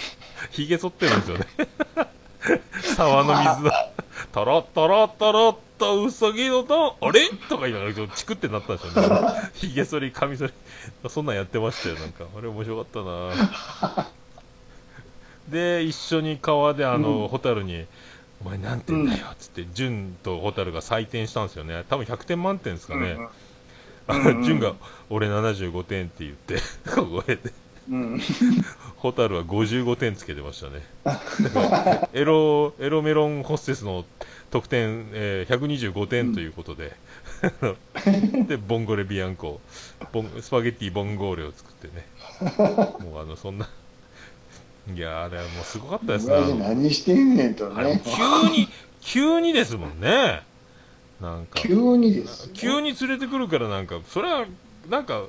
[0.52, 1.48] ひげ剃ってるんですよね。
[2.96, 3.89] 沢の水だ
[4.32, 7.30] トロトロトロっとうさぎのとあれ？
[7.50, 9.52] とか言いながらちょっとチクってなったんですよね。
[9.54, 10.54] ひげ剃りカミ剃り。
[11.10, 12.26] そんなんやってましたよなんか。
[12.38, 14.08] あれ面白かったな。
[15.50, 17.28] で一緒に川であの、うん。
[17.28, 17.86] ホタルに
[18.45, 21.84] 「お前何点だよ」っつって潤とホタルが採点したんですよね。
[21.89, 23.17] 多分100点満点ですかね、
[24.08, 24.75] あうんが
[25.10, 27.51] 「俺75点」って言って小声で
[27.89, 28.21] うん。
[28.97, 30.84] ホタルは55点つけてましたね。
[32.13, 34.05] エロエロメロンホステスの
[34.49, 36.95] 得点、えー125点ということで、
[38.47, 39.60] でボンゴレビアンコ。
[40.12, 42.08] ボンスパゲッティボンゴーレを作ってね。
[43.01, 43.69] もうあのそんな
[44.93, 46.54] いやあれはもうすごかったですね。
[46.60, 48.02] 何してんねんとね。
[48.06, 48.67] 急に
[49.02, 50.43] 急にですもんね。
[51.21, 51.60] なんか。
[51.60, 52.52] 急にですよ。
[52.54, 54.45] 急に連れてくるからなんかそれは
[54.89, 55.24] なんか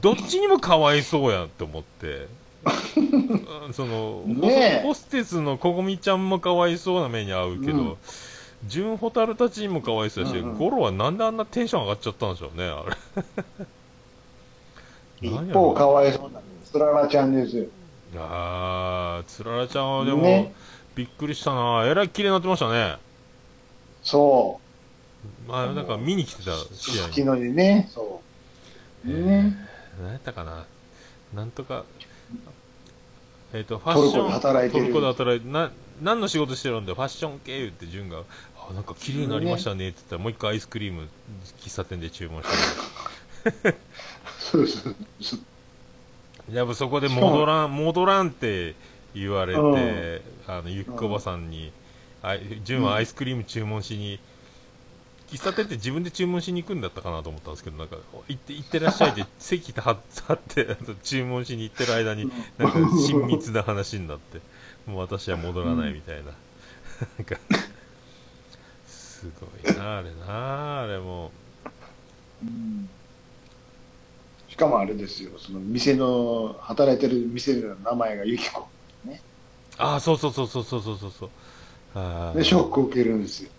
[0.00, 2.28] どっちにもかわいそうやって思って。
[2.64, 4.22] う んその、
[4.82, 7.84] ホステスのここみちゃんもかわいそうな目に遭うけうん。
[7.84, 7.98] ど、
[8.68, 10.58] 純ホタルたちにもかわいそうだし、うんうん。
[10.58, 13.66] ゴロはなんであんなテンション上がっちゃったんでしょうねあれ。
[15.28, 17.66] 一方 かわいそうなつららちゃんですよ。
[18.18, 20.52] あーつららちゃんはでも、ね。
[20.94, 21.84] びっくりしたな。
[21.86, 22.96] えらい綺麗になってましたね。
[24.02, 24.60] そ
[25.46, 26.56] まあなんか見に来てたう。
[26.72, 27.08] 試合に。
[27.08, 27.88] 好きのにね。
[27.90, 28.20] そ
[29.06, 29.08] う。
[29.08, 29.56] ね。
[30.00, 30.66] 何やったかな。
[31.34, 31.84] なんとか、
[33.54, 34.82] えっ、と、ファッション、トルコで働いてる。
[34.84, 35.70] トルコで働いて、な、
[36.02, 38.22] 何の仕事してるんで、ファッション系言って、潤が、
[38.58, 39.88] あ、なんか綺麗になりましたね。
[39.88, 41.08] って言ったら、もう一回アイスクリーム、
[41.60, 42.48] 喫茶店で注文し
[43.62, 43.76] て、
[44.38, 45.40] そうそうそう。
[46.50, 48.74] やっぱそこで戻らん、戻らんって
[49.14, 49.60] 言われて、
[50.48, 50.54] うん。
[50.54, 51.72] あの、ゆっこおばさんに、
[52.22, 54.18] あ潤はアイスクリーム注文しに、
[55.28, 57.96] 喫茶店って自分で注文しに行くんだったかなと思ったんですけど、なんか、
[58.28, 64.40] 行って、行ってらっしゃいって、 席立って、注文しに行ってる間に、なんか、親密な話になって、
[64.86, 66.24] もう私は戻らないみたいな。
[66.24, 67.36] なんか、
[68.86, 71.30] すごいな、あれな、あれも。
[72.42, 72.90] うん
[74.52, 78.68] しかもあれですよ、その店の、働いてる店の名前がユキコ。
[79.06, 79.22] ね。
[79.78, 81.30] ああ、そうそうそうそうそうそうそう。
[81.94, 83.50] あで、ショックを受けるんですよ。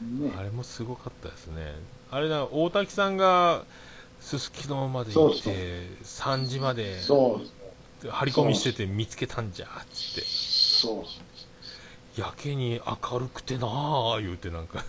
[0.00, 1.72] ね、あれもすごかったですね。
[2.10, 3.62] あれだ、大滝さんが、
[4.20, 9.68] すすきのまで行って、3時まで、張り込みしてて見つけたんじゃ、っ
[10.16, 10.24] て。
[10.26, 11.06] そ
[12.18, 14.84] うやけに明るくてなあ言うてなんか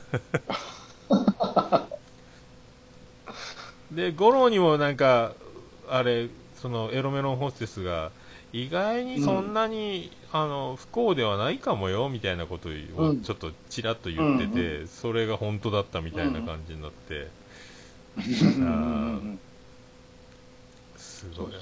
[3.95, 5.33] で五郎にもなんか
[5.89, 8.11] あれそのエロメロンホステスが
[8.53, 13.21] 意外にそんなに、あの不幸ではないかもよみたいなことをうん。
[13.21, 17.29] ちょっとちらっと言ってて、うそれが本当だったみたいな感じになって、
[18.15, 19.39] うん。
[20.95, 21.55] あすごいよな。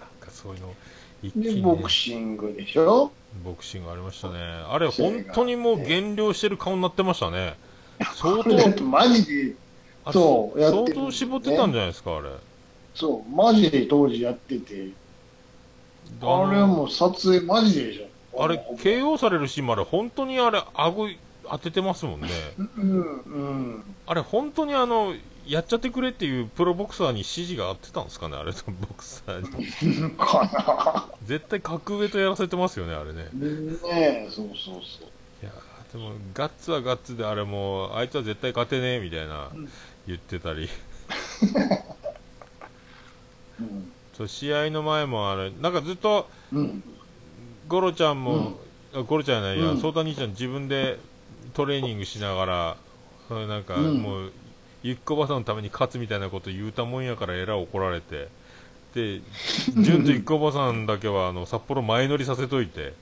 [0.00, 0.74] なんかそういうの
[1.22, 3.12] 一気で、に、ね、ボクシングでしょ？
[3.44, 4.38] ボクシングありましたね。
[4.40, 7.56] あれ、本当にもう減量してる顔になってましたね。
[8.14, 9.54] 相当、マジで、
[10.04, 12.28] あそうやってる相当絞ってたんじゃないですか、あれ。
[12.94, 14.88] そう、マジで当時やってて、
[16.20, 18.44] あれはもう撮影マジででしょ。
[18.44, 21.08] あれ、KO されるシーンもあれ、本当にあれ、顎
[21.48, 22.28] 当ててますもんね。
[22.58, 23.38] うん、う
[23.78, 23.84] ん。
[24.06, 25.14] あれ、本当にあの、
[25.46, 29.40] やっちゃってくれっていうプロボクサーに指示が合ってたんですかね、あれとボクサー
[30.08, 30.10] に。
[30.16, 33.28] か絶対格上とやらせてますよね、あれね。
[33.32, 33.46] な。
[33.46, 35.08] ねえ、そうそうそう。
[35.42, 39.68] いやーでも、ガッツはガッツで、あれもう、あいつは絶対勝てねえみたいなうん。
[40.06, 40.68] 言ってたり、
[43.60, 43.92] うん。
[44.16, 46.82] そう試合の前もあれ、なんかずっと、うん。
[47.68, 48.58] ゴロちゃんも、
[48.94, 49.80] あゴロちゃんじゃないや、うん。
[49.80, 50.98] ソータ兄ちゃん自分で
[51.54, 52.76] トレーニングしながら、
[53.30, 53.98] うんなんかうん。
[53.98, 54.32] もう、
[54.82, 58.28] ゆっこばさんのために勝つみたいなこと言うたもんやからえらい怒られて、
[58.94, 59.20] で、
[59.82, 62.94] 純とゆっこばさんだけはあの札幌前乗りさせといて、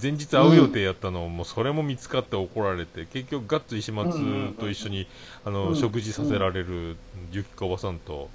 [0.00, 5.06] 前日会う予定やったのを、もうそれも見つかって怒られて、結局ガッツ石松と一緒に、
[5.44, 6.96] あの、うん食事させられる
[7.32, 8.28] ゆきこばさんと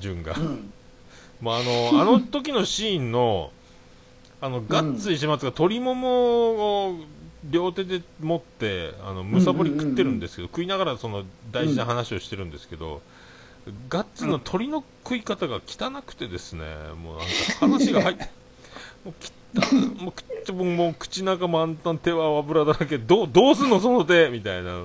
[0.00, 0.34] 純が。
[0.34, 0.72] うん。
[1.42, 3.50] まあ、あの、あの時のシーンの、
[4.40, 6.96] あの、ガッツ石松が鶏ももを
[7.50, 13.02] 両手で持って、あの、むさぼり食ってるんですけど、食いながらその大事な話をしてるんですけど、
[13.88, 16.64] ガッツの鶏の食い方が汚くてですね、
[17.02, 18.24] もうなんか話が入って、
[19.04, 19.14] もう
[20.00, 24.84] もう口ももう口中満タン手は油だらけ、どう、どうすんのその手みたいな。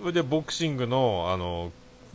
[0.00, 1.72] そ れでボクシングの、あの、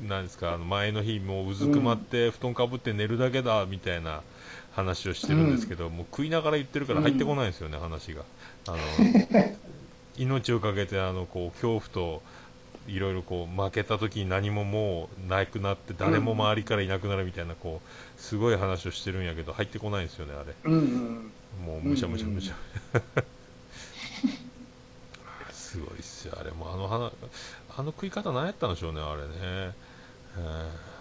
[0.07, 4.21] なんですか、あの前の日、もううずくまって、布団かぶって寝るだけだ、みたいな
[4.73, 8.21] 話をしてるんですけど、もう食いながら言ってるから入ってこないんですよね、話が。
[8.67, 8.77] あの、
[10.17, 12.21] 命をかけて、あの、こう、恐怖と、
[12.87, 20.53] いろいろこう、負けた時に何ももうなくなって、誰も周りからいなくなるみたいな、こう、すごい話をしてるんやけど、入ってこないんですよね、あれ。
[20.65, 20.73] うん。
[20.73, 21.31] うん。
[21.65, 22.55] もうむしゃむしゃむしゃ。
[25.51, 27.11] すごいっすよ、あれもうあの花、
[27.77, 29.27] あの食い方何やったんでしょうね、あれね。
[29.43, 29.73] え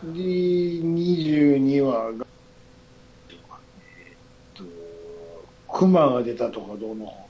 [0.05, 2.27] で、22話が、
[3.31, 3.37] えっ
[4.55, 4.65] と、
[5.73, 7.27] 熊が出たとかどうの方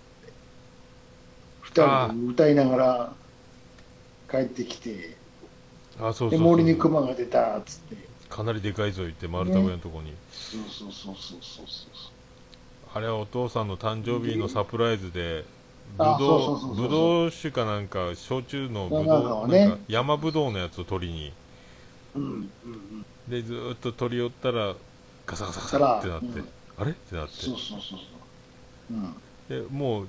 [1.62, 3.12] 二人で歌いながら
[4.30, 8.05] 帰ってきて、ーあ、そうそうで、そう森に熊が出たっつって、
[8.36, 10.12] かなりでかいぞ言って、丸太小屋のとこに。
[10.32, 12.12] そうそうそうそうそうそう。
[12.94, 15.44] あれはお父さんの誕生日のサプライズで、
[15.96, 21.32] ぶあどそうぶどう酒かなんか、焼酎のぶどう、ねなんか山ぶどうのやつを取りに、
[22.14, 23.06] うんうんうん。
[23.28, 24.74] で、ずーっと取り寄ったら、
[25.26, 26.90] ガサガサガサってなって、うんあれ？
[26.90, 27.32] ってなって。
[27.32, 27.98] そうそうそうそう。
[28.90, 29.14] うん。
[29.48, 30.08] でもう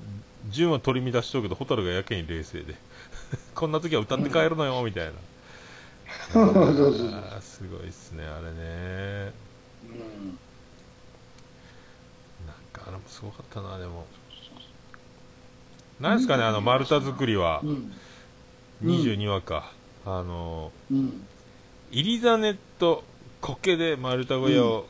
[0.50, 2.74] 順は取り乱しとうけど蛍がやけに冷静で
[3.54, 5.37] こんな時は歌って帰るのよみたいなそうそうそうあー
[7.42, 9.34] すごいっすねあれね
[9.84, 10.38] うん。
[12.46, 14.06] なんかあれもすごかったなでも
[16.00, 17.92] なんですかねあの丸太作りはうん。
[18.84, 19.72] 22話か、
[20.06, 21.26] あのうん。
[21.90, 23.04] 入り種と
[23.42, 24.86] 苔で丸太小屋を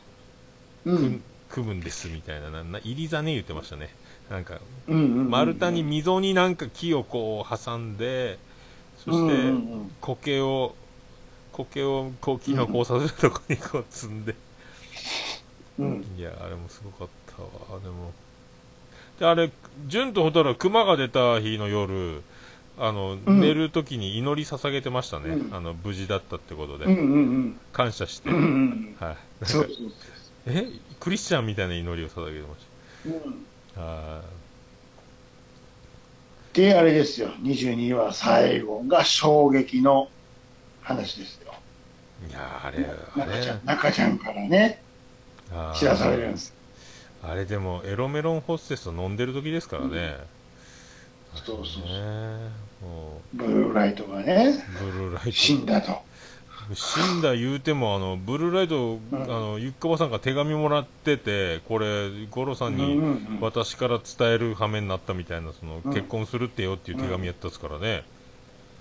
[0.84, 1.22] 組,、うん。
[1.48, 3.88] 組むんですみたいななな入り種言ってましたね
[4.30, 4.60] なんか。
[4.86, 8.38] 丸太に溝になんか木をこう挟んで
[8.98, 9.52] そして、
[10.00, 10.74] 苔を
[11.64, 14.34] 苔をこう木のこうさせるとこにこう積んで、
[15.78, 16.04] うん。
[16.16, 18.12] いやあれもすごかったわでも
[19.18, 19.50] であれ
[19.86, 22.22] 純と蛍は熊が出た日の夜
[22.78, 28.36] あの、うん寝る時に祈り捧げてましたね、うんあの無事だったってことで、うんうん感謝して、うん。
[28.36, 28.96] うんうん。
[29.00, 29.16] はい
[30.46, 30.66] え？
[31.00, 32.66] クリスチャンみたいな祈りを捧げてまし
[33.04, 33.12] そう。
[33.12, 33.46] うん。
[33.74, 34.22] たあ
[36.52, 37.28] で、あれですよ。
[37.42, 40.08] 22話最後が衝撃の
[40.80, 41.47] 話ですよ。
[42.26, 44.82] ーいやあれあ中ちゃん、れ中ちゃんからね、
[45.74, 46.54] 知らされるんです。
[47.22, 50.16] あれでもエロメロンホステスと飲んでる時ですからね、
[51.34, 51.82] そうそうそう。
[51.84, 52.50] ね
[52.80, 55.32] もブルーライトがね、うブルーライト。
[55.32, 56.08] 死んだと。
[56.74, 59.22] 死んだ言うてもあのブルーライト、うん。
[59.22, 65.92] あのゆっかばさんが手紙もらっててこれ五郎さんにうんうんうん私から伝える羽目になったみたいなその、うん。
[65.92, 68.04] 結婚するってよっていう手紙やったですからね、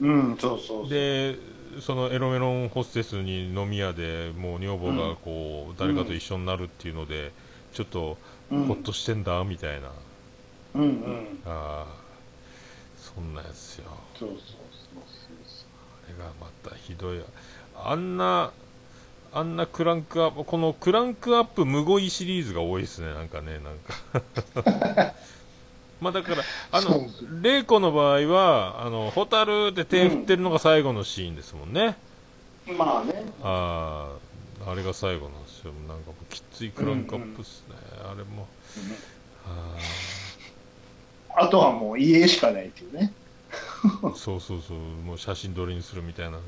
[0.02, 0.90] うん、そうそうそう。
[0.90, 1.38] で
[1.82, 7.32] そのエロメロンホステスに飲み屋でもう女房がこう、誰かと一緒になるっていうので
[7.74, 8.18] ちょっと
[8.52, 9.92] うんほっとしてんだみたいな、
[10.76, 11.40] うんうん。
[11.46, 11.88] ああ
[12.98, 13.86] そんなやつよ。
[14.18, 14.54] そうそうそ
[14.96, 15.02] う
[16.06, 17.22] あれがまたひどい。
[17.76, 18.52] あんな
[19.34, 25.14] あんなクランクアップこのクランクアップむごいシリーズが多いですねなんかねなんか
[26.00, 27.08] まあだからあの
[27.42, 31.98] 玲子の場合はあのホタルで手振ってるのが最後のシーンですもんね、
[32.68, 32.76] そう。
[32.78, 33.26] まあね。
[33.42, 34.10] あ
[34.66, 35.72] ああれが最後なんですよ。
[35.88, 38.48] なんかもうきついクランクアップっすね、あれも。
[39.46, 43.14] ああとはもう家しかないっていうね。
[43.84, 44.78] ー そうそうそう。
[44.78, 46.40] もう写真撮りにするみたいな。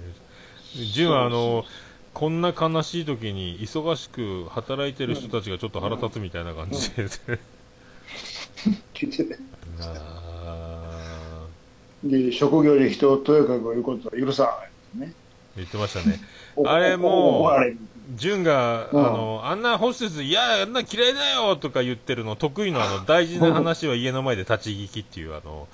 [0.93, 1.65] 純はあの
[2.13, 7.31] こんな悲しい時に忙しく働いてる人たちがちょっと腹立つみたいな感じで、聞いてて。
[7.33, 7.58] あ
[12.03, 14.57] で、職業で人をとやかく言うことは許さ
[14.95, 14.99] ん。
[14.99, 15.13] ね。
[15.55, 16.19] ー言ってましたね。
[16.55, 17.75] おあれもうおあれ
[18.15, 25.67] 純が、うんあの、あんなホステス、いや、あんな嫌いだよとか言ってるの、得意のあの、大事な話は家の前で立ち聞きっていう、あの、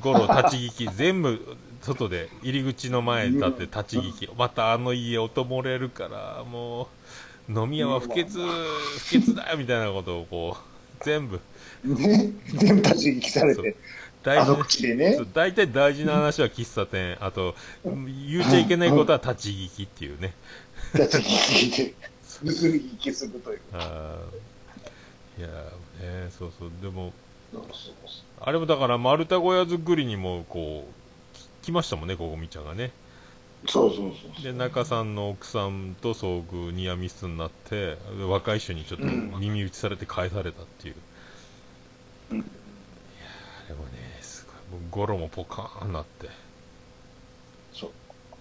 [0.00, 1.40] ゴロ立ち聞き、全部、
[1.82, 4.28] 外で、入り口の前立って立ち聞き。
[4.36, 6.88] またあの家音漏れるから、も
[7.48, 11.40] う、飲み屋は不潔、不潔だよみたいなことをこう、全部、
[11.84, 13.76] ね、全部立ち聞きされて、
[14.22, 20.32] 大事ね大体大事な話は喫茶店、あと、言っちゃいけないことは立ち聞きっていうね。
[20.94, 21.94] 立ち聞きで、
[22.40, 23.60] 盗み聞きするという。
[23.72, 27.12] あーいやーね、そうそう、でも、
[28.40, 32.92] あれもだから丸太小屋作りにもこうき来ましたもんね、ここみちゃんがね。
[33.68, 34.42] そうそうそう。
[34.42, 40.94] で、中さんの奥さんと遭遇、ニアミスになって、で若い人にちょっと耳打ちされて返されたっていう。
[40.94, 41.00] うん
[43.72, 46.28] でもね、すごい、もうゴロもポカーンなって、
[47.72, 47.90] そう。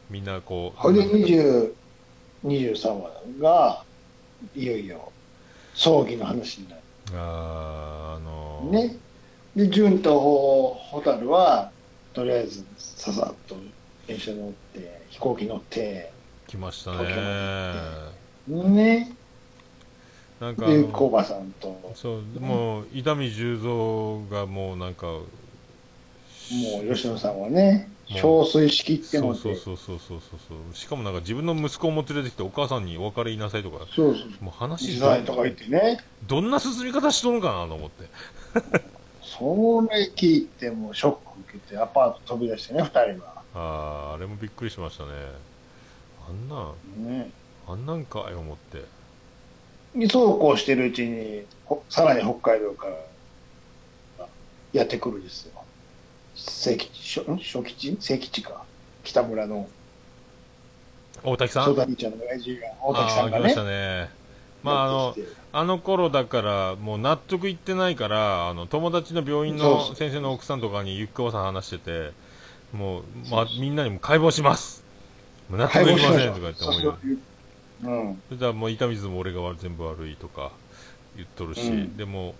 [0.10, 1.74] みんなこう、ほいで20、
[2.46, 3.86] 23話が、
[4.54, 5.14] いよいよ、
[5.74, 6.82] 葬儀の話になる。
[7.14, 8.98] あーあのーね。
[9.56, 11.72] で、純と蛍は、
[12.14, 13.56] とりあえず、ささっと
[14.08, 16.12] 電車乗って、飛行機乗って、
[16.48, 18.12] 来ましたね。
[18.48, 19.16] ね。
[20.42, 25.22] で、なんかあのコバさんと、そう、もう、伊丹十三がもうなんか、も
[26.84, 30.76] う吉野さんはね、もう憔悴しきってそうので、そうそうそうそうそうそう。
[30.76, 34.44] しかもなんか自分の息子も連れてきてお母さんにお別れ言いなさいとか、そうそう。
[34.44, 38.06] もう話時代とか言ってね、どんな進み方しとんかなと思って。
[39.22, 41.20] それ聞いてもうショック
[41.52, 43.44] 受けて、アパート飛び出してね、二人は。
[43.54, 45.12] ああ、あれもびっくりしましたね。
[46.28, 47.30] あんなん、ね。
[47.68, 49.01] あんなんかい思って。
[49.96, 52.88] でそうこうしてるうちに、ほさらに北海道か
[54.18, 54.28] ら
[54.74, 55.64] やってくるんですよ。
[56.36, 57.40] 聖吉、しょん？
[57.40, 57.98] 小吉？
[58.00, 58.64] 聖吉か。
[59.04, 59.68] 北村の。
[61.24, 61.74] 大滝さん？
[61.74, 62.10] 大滝さ
[63.28, 63.44] んがね。
[63.44, 63.56] まし。
[63.56, 64.10] たね。
[64.64, 65.16] まああの
[65.54, 72.12] あの頃だから、もう納得いってないから、あの、友達の病院の先生の奥さんとかにゆっかわさん話してて、
[72.72, 74.86] もう、まあ、みんなにも解剖します。
[75.50, 76.98] 納得いきませんとか言って思いながら
[77.82, 80.52] それじゃあもう痛みずも俺が全部悪いとか
[81.16, 82.36] 言っとるし、うんでも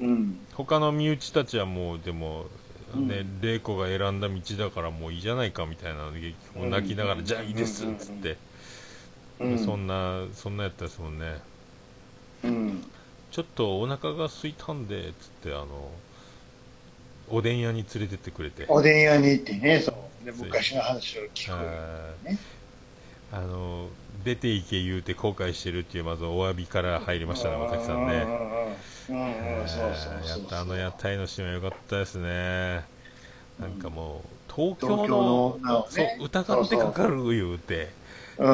[0.00, 0.38] うん。
[0.54, 2.46] 他の身内たちはもうでも
[2.94, 8.36] ねうん玲子が選んだ道だからもういいじゃないかみたいなのでもう泣きながら、うんじゃあいいですっつって、
[9.40, 9.58] うん。
[9.58, 11.40] そんなそんなやったですもんね
[12.44, 12.84] うん。
[13.30, 15.90] ちょっとお腹が空いたんでつってあの
[17.28, 20.24] おでん屋に連れてってくれておでん屋に行ってね、そう。
[20.24, 21.52] で、昔の話を聞く。
[21.52, 21.62] は
[22.24, 22.38] いね
[23.32, 23.88] あの
[24.24, 28.26] 出ていけ言うて後悔してるっていうまずお詫びから入りましたね大滝さんね。
[30.50, 32.84] あの屋台のシーンは良かったですね、
[33.58, 35.58] なんかもう東京の
[35.88, 37.90] そう疑ってかかる言うて。
[38.38, 38.48] う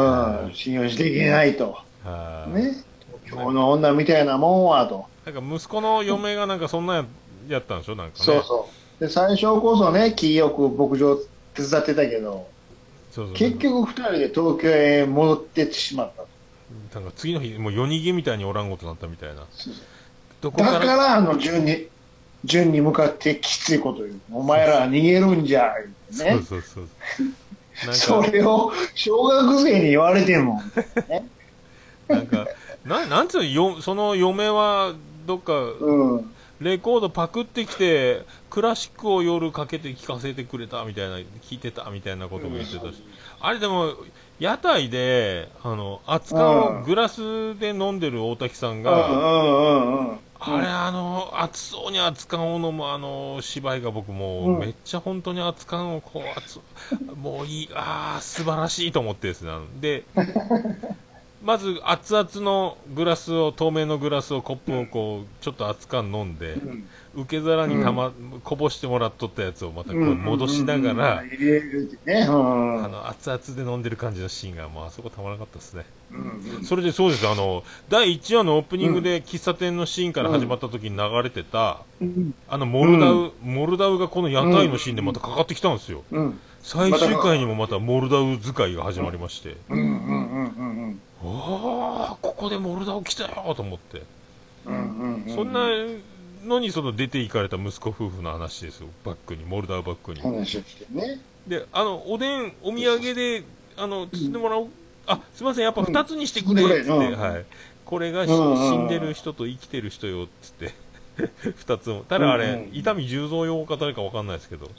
[0.48, 1.78] ん、信用していけないと。
[2.02, 2.84] はいね。
[3.24, 5.06] 東京の女みたいなもんはと。
[5.24, 7.04] なんか息子の嫁がなんかそんなんや
[7.48, 8.24] やったんでしょなんかね。
[8.24, 8.68] そうそ
[9.00, 9.04] う。
[9.04, 11.16] で、最初こそね、気よく牧場
[11.54, 12.48] 手伝ってたけど、
[13.16, 16.28] そうそう結局二人で東京へ戻ってってしまったと。
[17.00, 19.46] なんか次の日もう夜逃げみたいにおらんことになったみたいな
[20.42, 21.86] だかからら、あの、順に、
[22.44, 24.20] 順に向かってきついこと言う。
[24.32, 25.74] お前らは逃げるんじゃ、
[26.12, 26.44] 言うてね。
[26.46, 26.88] そうそう
[27.86, 30.60] そうそれを小学生に言われても、
[31.08, 31.26] ね。
[32.08, 32.46] なんか
[32.84, 34.94] ななんつうのよその嫁は
[35.26, 36.32] どっかうん。
[36.60, 38.22] レコードパクってきて
[38.56, 43.02] クラシックを夜かけて聴かせてくれたみたいな聞いてたみたいなことも言ってたし、
[43.38, 43.92] あれでも
[44.38, 50.18] 屋台であの熱燗グラスで飲んでる大滝さんうんが。
[50.38, 54.58] あれあの熱そうに熱燗を飲むあの芝居が僕もううん。
[54.60, 56.58] めっちゃ本当に熱燗をこう熱
[57.14, 59.52] もういいああ素晴らしいと思ってですね。
[59.82, 60.04] で
[61.44, 68.12] まず熱々のグラスを透明のグラスをコップをこうちょっと熱燗飲んで、うん受け皿にたま、
[68.44, 71.22] こぼしてもらっとったやつをまたこう戻しながら、あ
[72.88, 75.84] の熱々で飲んでる感じのシーンがもうあそこたまらなかったですね。
[76.12, 77.26] うんそれでそうです。
[77.26, 82.34] あの第1話のオープニングで喫茶店のシーンから始まった時に流れてた、うん。
[82.48, 86.38] あのモルダウ、モルダウがこの屋台のシーンでまたかかってきたんですよ、うん。
[86.62, 94.02] 最終回にもまたモルダウ使いが始まりまして、うんうんうんうんああここでモルダウ来たよと思って、
[94.66, 95.34] うんうんうん。
[95.34, 95.60] そんな
[96.46, 98.88] のにその出て行かれた息子夫婦の話ですよ。
[99.04, 100.20] バックにモルダウバックに。
[100.20, 101.20] 話をしてね。
[101.46, 103.44] であのおでんお土産で
[103.76, 104.68] あの包んでもらおう、
[105.06, 105.64] あすいません。
[105.64, 107.20] やっぱ2つにしてくれうんっつって、うん。
[107.20, 107.44] はい、
[107.84, 110.74] これが死んでる人と生きてる人よっつって。
[111.56, 112.04] 二つも。
[112.08, 114.70] ただあれ、うんうん伊丹十三用か誰かわかんないですけど、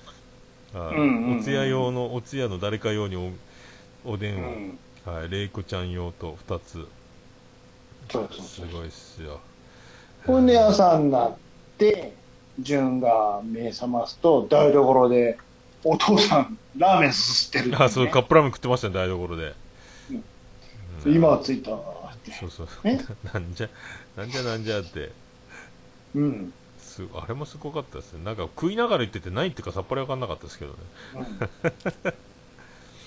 [0.73, 0.95] はい。
[0.95, 3.31] うんうんうんお通夜用の、お通夜の誰か用にお
[4.11, 5.17] おでうんを、ん。
[5.17, 6.87] はい、玲子ちゃん用と二つ。
[8.11, 8.67] そうそうそう。
[8.67, 9.39] すごいっすよ。
[10.25, 11.35] ほんで朝になっ
[11.77, 12.13] て、
[12.59, 15.37] 純が目覚ますと、台所で、
[15.83, 19.43] お父さん、ラーメンすすってるね、あ、そう、カップラーメン食ってましたね、台所で。
[19.43, 19.53] うんうん
[21.05, 22.31] 今は着いたわって。
[22.31, 22.67] そうそう。
[22.83, 22.99] ね
[23.33, 23.69] なんじゃ、
[24.15, 25.11] なんじゃなんじゃって。
[26.15, 26.53] うん。
[26.79, 28.23] すあれもすごかったですね。
[28.23, 30.77] なんか食いながら言ってて何言ってるかさっぱりわかんなかったですけどね。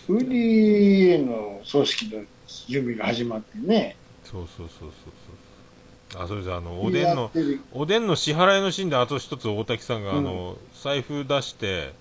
[0.08, 0.16] うん。
[0.16, 2.24] ウリへの葬式の
[2.68, 3.96] 準備が始まってね。
[4.24, 5.39] そうそうそうそうそう。
[6.16, 7.30] あ、それじゃあの、おでんの
[7.72, 11.92] おでんの支払いのシーンであと一つ大滝さんが、うんあの、財布出して、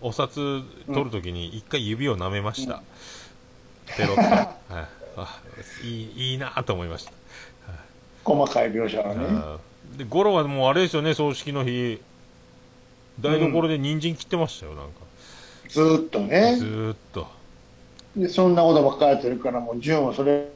[0.00, 2.82] お札取るときに一回指を舐めました。
[3.96, 4.22] ペロッと。
[4.74, 4.86] はい。
[5.16, 5.40] あ、
[5.82, 7.12] いい、いいなと思いました。
[8.24, 9.26] 細かい描写がね。
[9.96, 12.00] で、ゴロはもうあれですよね、葬式の日。
[13.20, 14.92] 台所で人参切ってましたよ、なんか。
[15.68, 16.64] ずーっとねず。
[16.64, 17.26] ーっと。
[18.16, 20.48] で、そんなことばっかりやってるから、もう純はそれ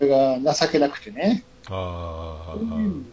[0.00, 1.44] が情けなくてね。
[1.70, 3.06] ああ、うん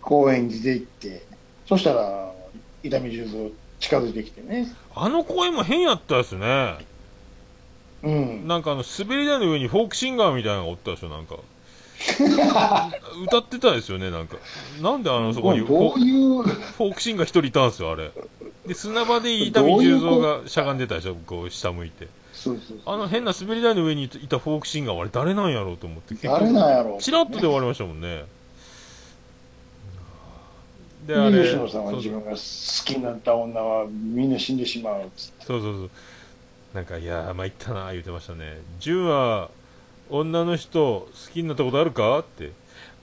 [0.00, 1.26] 公園に出て行って、
[1.66, 2.32] そしたら、
[2.82, 4.66] 伊丹十三近づいてきてね。
[4.94, 6.78] あの公演も変やったですね。
[8.02, 8.48] うん。
[8.48, 11.36] なんかあの、滑り台の上にフォークシンガーみたいなのがおったでしょ、なんか。
[13.26, 14.36] 歌ってたですよね、なんか。
[14.80, 18.10] なんであの、そこにフォークシンガー一人いたんですよ、あれ。
[18.66, 22.08] で、砂場で伊丹十三がしゃがんでたでしょ、こう、下向いて。
[22.38, 26.14] そうそうあの変な滑り台の上にいたフォークシンガーはあれ誰なんやろうと思って。
[26.14, 27.00] 結誰なんやろう。
[27.00, 28.24] チラッとで終わりましたもんね。
[31.06, 32.36] で、であれ、吉野さんは自分が好
[32.84, 35.46] きになった女はみんな死んでしまうっつって。
[35.46, 35.90] そうそうそう。
[36.74, 38.60] なんか、いやー、参ったなー言ってましたね。
[38.78, 39.50] 純は、
[40.10, 42.52] 女の人好きになったことあるかって、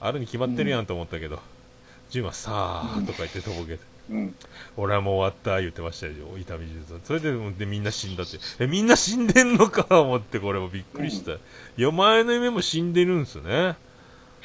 [0.00, 1.40] あるに決まってるやんと思ったけど、
[2.10, 3.78] 純はさあとか言ってとぼけて、うん。
[4.76, 7.00] 俺はもう終わった言ってましたよ、伊丹十三。
[7.04, 8.38] それででみんな死んだって。
[8.60, 11.32] え、みんな死んでんのか思って、これもびっくりした。
[11.32, 11.38] い
[11.76, 13.76] や、前の夢も死んでるんすね。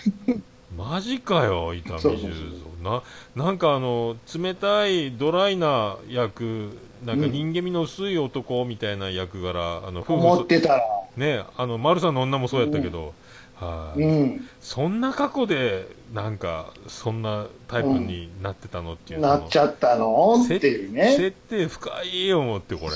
[0.75, 2.71] マジかよ、伊丹十三。
[2.83, 3.03] な、
[3.35, 10.81] なんかあの、冷たいドライな役、なんかうん人間味の薄い男みたいな役柄、あの、夫婦思ってたら、
[11.13, 13.13] そ、ね、あの、丸さんの女もそうやったけど、
[13.61, 14.49] はい、うん。
[14.59, 20.43] そんな過去で、なんか、そんなタイプになってたのっていう、なっちゃったの？
[20.43, 21.15] せっていうね。
[21.15, 22.91] 設定深いよ、思って、これ。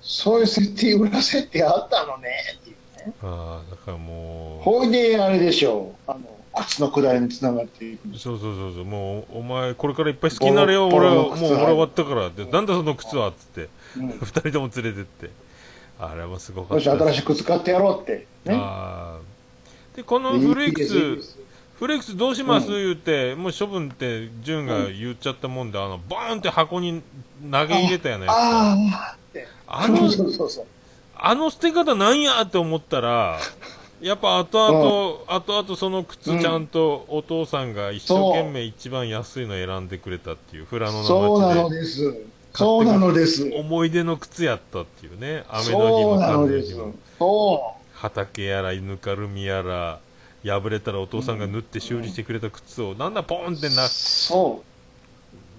[0.00, 3.14] そういう設定、裏設定あったのねっていうね。
[3.22, 6.10] ああ、だからもう、ほいで、あれでしょう。
[6.10, 6.20] あの、
[6.64, 8.18] 靴の下りにつながっていく。
[8.18, 14.08] そうそうそうそう、もう、お前、これからいっぱい好きになれよ、俺は、もう俺終わったからって、なんだその靴はっつって、うん。
[14.24, 15.30] 二人とも連れてって。
[16.00, 16.96] あれもすごかった。
[16.98, 18.26] 新しい靴買ってやろうって。
[18.46, 18.54] ね。
[18.58, 19.29] あー
[19.96, 21.38] で、このフレックス、す
[21.78, 27.02] フレックスどうします、うん言って、もう処分って、潤が言っちゃったもんで、あの、ボーンって箱に
[27.50, 28.26] 投げ入れたよね。
[28.28, 29.16] あ
[29.66, 30.10] あの。
[31.22, 33.38] あの捨て方なんやって思ったら、
[34.00, 41.84] やっぱ後々、後々その靴ちゃんとお父さんが一生懸命一番安いの選んでくれたっていう、富良野そうなの街で。
[41.84, 42.16] す。
[42.54, 43.50] そうなのです。
[43.54, 45.44] 思い出の靴やったっていうね。
[45.48, 46.94] 雨の日もなのです風の日も。。
[47.18, 50.00] そ畑やらぬかるみやら、
[50.42, 53.74] 破れたらお父さんが縫って修理してくれた靴を、なんだポンってう。
[53.74, 54.64] な、そ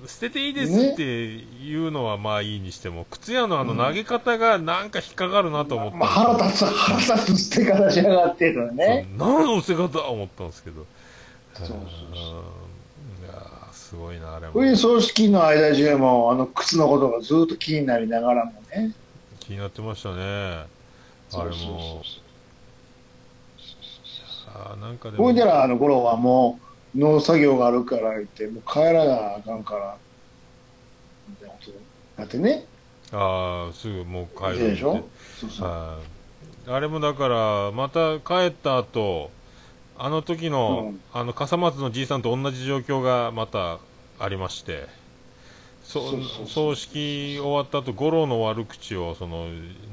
[0.08, 5.92] 捨てていいですっていうのはまあいいにしても、靴屋のあの投げ方がなんか引っかかるなと思っう。
[5.92, 9.08] たまあ、腹立つ、腹立つ捨て方しやがってとね。
[9.20, 10.88] そう何の捨て方思ったんですけど。
[11.54, 14.62] そうそうそううんいやーすごいな、あれもこ。
[14.62, 18.94] れ葬式の間中も、あの、靴のことがずっと気になりながらもね。
[19.40, 20.66] 気になってましたね。
[21.34, 22.04] あれも
[24.64, 24.76] そうそうそう。
[24.76, 26.60] あーなんかでほいでも、ら、あの頃はも
[26.96, 29.98] う、農作業があるから言って、もう帰らなあかんから、
[31.30, 31.72] みたいなこと
[32.22, 32.66] なってね。
[33.14, 35.04] ああ、すぐもう帰るでしょ？
[35.40, 35.68] そうそう。
[35.68, 36.08] はい
[36.70, 39.32] あれもだから、また帰った後、
[39.98, 43.80] あの時の、うんあの、笠松のじいさんと同じ状況がまた
[44.20, 44.86] ありまして、
[45.84, 49.48] そそうそうそう葬式終わった後、五郎の悪口を、その、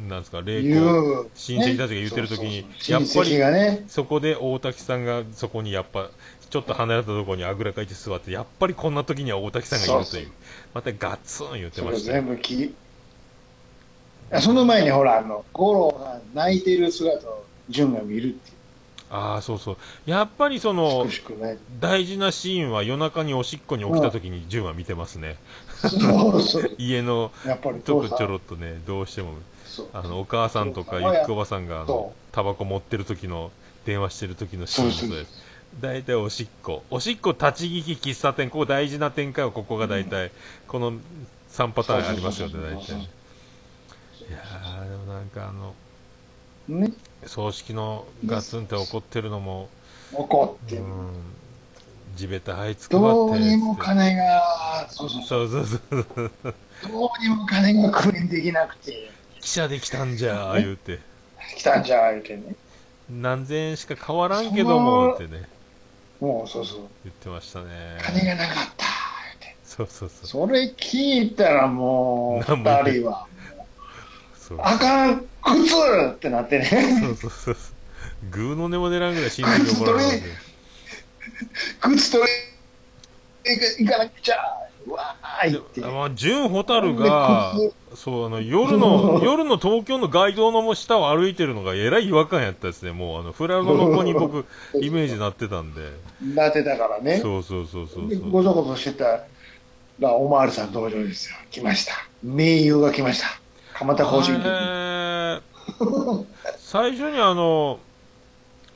[0.09, 1.31] なんですか、霊言子、う。
[1.35, 6.11] 親戚たちが言ってる時にそうそうそうやっぱりね、そこで大滝さんがそこにやっぱ、
[6.51, 10.33] ちょっと離れたところにあぐらかいて座って、やっぱりこんな時には大滝さんがいるという、そうそう
[10.75, 12.75] またガッツン言ってましたよ全部き、い
[14.31, 18.59] やその前にほら、あの、五郎が泣いてる姿を純が見るって
[19.11, 19.77] ああ、そうそう。
[20.07, 21.07] やっぱりそいう、の。
[21.81, 25.37] 大事なシーンは夜中におしっこに起きた時に純は見てますね。
[26.79, 29.35] 家のやっぱりとこちょろっとね、どうしても、
[29.93, 33.51] あの、お母さんとかゆっくおばさんがあのそ、タバコ持ってる時の、
[33.85, 35.43] 電話してる時のシーンもそうです。
[35.81, 36.83] 大体おしっこ。
[36.91, 40.31] おしっこ、立ち聞き、喫茶店、ここ大事な展開はここが大体、
[40.67, 40.93] この
[41.51, 42.93] 3パターンありますよね、大体。
[42.93, 43.09] い
[44.31, 45.75] やー、でもなんかあの、
[46.69, 46.93] ね。
[47.25, 49.69] 葬式のガツンって怒ってるのも、
[50.13, 50.83] う怒ってる。
[50.83, 50.87] ん、
[52.19, 53.15] 地べた這いつくばって。
[53.15, 55.49] どうにも金が、そうそうそう。
[55.49, 56.55] そうそうそう。
[56.91, 59.11] どうにも金が工面できなくて、
[59.41, 60.99] 記者できたんじゃー、言うて。
[61.57, 62.55] 来たんじゃ、言うてね。
[63.09, 65.49] 何千円しか変わらんけども、ってね、
[66.21, 66.79] もう、そうそう。
[67.05, 67.99] 言ってましたね。
[68.03, 68.87] 金がなかった。
[69.65, 70.47] そうそうそう。
[70.49, 73.27] それ聞いたらもう、二なんも言え人は、
[74.37, 75.75] そうあかん、靴
[76.11, 76.65] ってなってね。
[77.01, 77.57] そうそうそう。
[78.31, 80.48] グーの音も出らんぐらい親戚怒られるんで。
[81.81, 84.37] 靴取り、行かなくちゃ、
[84.87, 85.81] うわーいって。
[85.81, 87.55] でまあ、純ホタルが、
[87.95, 92.93] そう、あの、夜の、 夜の東京の街道の下を歩いてるのがえらい違和感やったですね。
[92.93, 94.47] もう、あの、フラノの子に僕、
[94.81, 95.83] イメージになってたんで。
[96.35, 97.19] なってたからね。
[97.19, 98.09] そうそうそうそうそう。
[98.09, 99.21] でごそごそしてた
[100.01, 101.37] ら、おまわりさん登場ですよ。
[101.51, 101.95] 来ました。
[102.23, 103.41] 名優が来ました。
[103.75, 105.43] 蒲田甲子園
[106.59, 107.79] 最初にあの、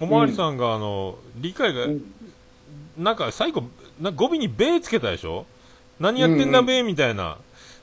[0.01, 2.12] おまわりさんが、あの、理解が、うん
[2.97, 3.65] なんか最後、
[4.01, 5.47] な語尾に「べ」つけたでしょ？
[6.01, 7.39] 何やってんだうんべみたいな。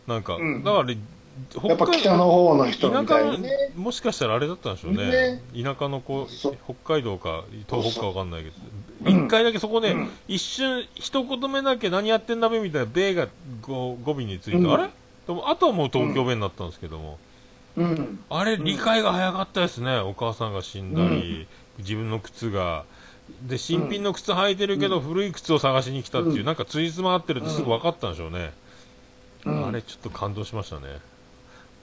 [0.08, 0.64] なんか、うん。
[0.64, 3.72] だから、やっぱ北の方の人みたいにね。
[3.76, 5.40] もしかしたらあれだったんでしょうね。
[5.54, 5.64] ね。
[5.64, 6.28] 田舎の子、
[6.84, 8.56] 北海道か東北かわかんないけど、
[9.06, 9.14] う。
[9.14, 9.26] ん。
[9.26, 10.10] 一回だけそこで、うん。
[10.28, 13.28] 一瞬、一言目だけ何やってんだべみたいな、べが
[13.62, 14.74] 語語尾について、うん。
[14.74, 14.90] あれ？
[15.28, 17.20] でもあとはもう東京弁になったんですけども、
[17.78, 18.20] うん。
[18.30, 19.98] あれ、理解が早かったですね。
[20.00, 21.48] お母さんが死んだり、
[21.78, 22.84] 自分の靴が、
[23.48, 26.46] で、新品の靴履いてるけど、古い靴を探しに来たっていう、うん。
[26.46, 28.52] なんかついつま合ってるってすぐ分かったんでしょうね。
[29.46, 29.68] うん。
[29.68, 31.00] あれ、ちょっと感動しましたね。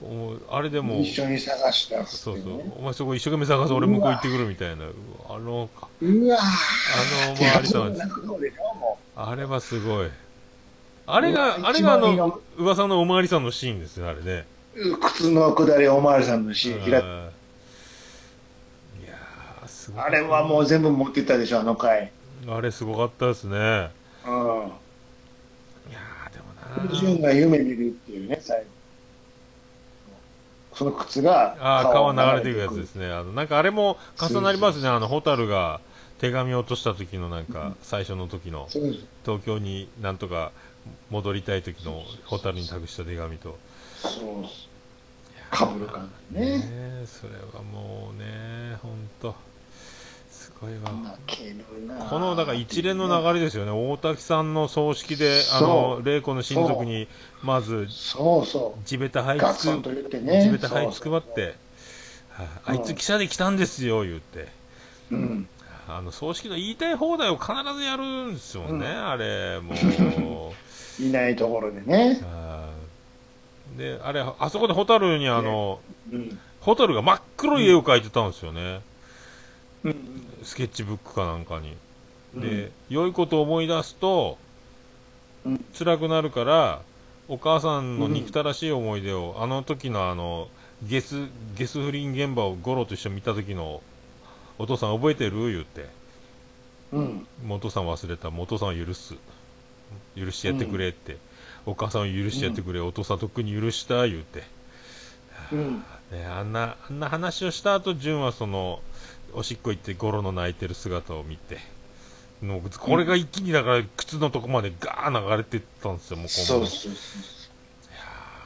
[0.01, 2.61] おあれでも、一緒に探したそうそう。
[2.77, 4.85] お前そこ一生懸命探す、俺向こう行ってくるみたいな、
[5.29, 5.69] あの、
[6.01, 7.95] うわあの、ー周りさん、
[9.15, 10.09] あれはすごい。
[11.07, 14.45] あれが、あれがあのの、噂のおまわりさんのシーンですね、あれね。
[14.75, 17.31] う靴の下りおまわりさんのシーン
[19.87, 20.03] すごい。
[20.03, 22.11] あれはもう全部持ってったでしょ、あの回。
[22.47, 23.57] あれすごかったですね。
[23.57, 23.89] いや
[24.27, 24.33] うん。
[24.33, 24.71] ー、で
[26.39, 28.65] もな純が夢見るっていうね、最後。
[30.73, 33.07] その靴がああ、川流れていくやつですね。
[33.07, 34.89] あの、なんかあれも重なりますね。
[34.89, 35.79] あの、ホタルが
[36.19, 38.67] 手紙を落とした時のなんか、最初の時の、
[39.25, 40.51] 東京になんとか
[41.09, 43.57] 戻りたい時のホタルに託した手紙と。
[43.95, 44.45] そう
[45.49, 46.61] かぶる感じね。
[46.63, 49.33] えそれはもうね、ほんと、
[50.59, 50.91] すごいわ。
[51.03, 53.71] 泣けるなこの、だから一連の流れですよね。
[53.71, 57.07] 大滝さんの葬式で、あその、う玲子の親族に、
[57.43, 59.37] まず、そうそ地べた這う。
[59.37, 60.11] いつく。
[60.41, 61.55] 地べた這いつくばって、はい
[62.65, 64.47] あいつ記者で来たんですよ、言って。
[65.09, 65.19] そう。
[65.19, 65.47] うん。
[65.87, 70.53] あの、葬式の言いたい放題を必ずやるんですもんね、うんあれ、も
[70.99, 71.01] う。
[71.01, 72.19] いないところでね。
[72.23, 72.77] あー
[73.77, 75.79] で、あれ、あそこでホタルにあの、
[76.11, 76.39] うん。
[76.61, 78.81] ホタルが真っ黒い絵を描いてたんですよね。
[79.83, 80.26] うん。
[80.47, 81.75] スケッチブックかなんかに。
[82.35, 84.37] うんで、良いことを思い出すと、
[85.45, 86.81] うん辛くなるから、
[87.27, 90.47] お母さんの憎たらしい思い出を、あの時のあの、
[90.83, 91.27] ゲス、
[91.57, 93.81] ゲス不倫現場をゴロと一緒に見た時の、
[94.57, 95.51] お父さん覚えてる？
[95.51, 95.85] 言って。
[96.93, 97.27] うん。
[97.45, 98.29] もうお父さん忘れた。
[98.29, 99.15] もうお父さんを許す。
[100.15, 101.17] 許してやってくれって。
[101.65, 102.79] お母さんを許してやってくれ。
[102.79, 104.43] お父さんとっくに許した、言うて。
[105.51, 105.83] うん。
[106.11, 108.79] ね、あんな、あんな話をした後、純はその、
[109.33, 111.57] おしっこ行ってゴロの泣いてる姿を見て、
[112.41, 116.91] もうこれが一気にだから靴のとこまでガー流れてったんですよ、もうこのそうそうそう。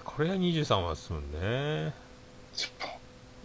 [0.03, 1.93] これが23話ですもんね。
[2.53, 2.71] そう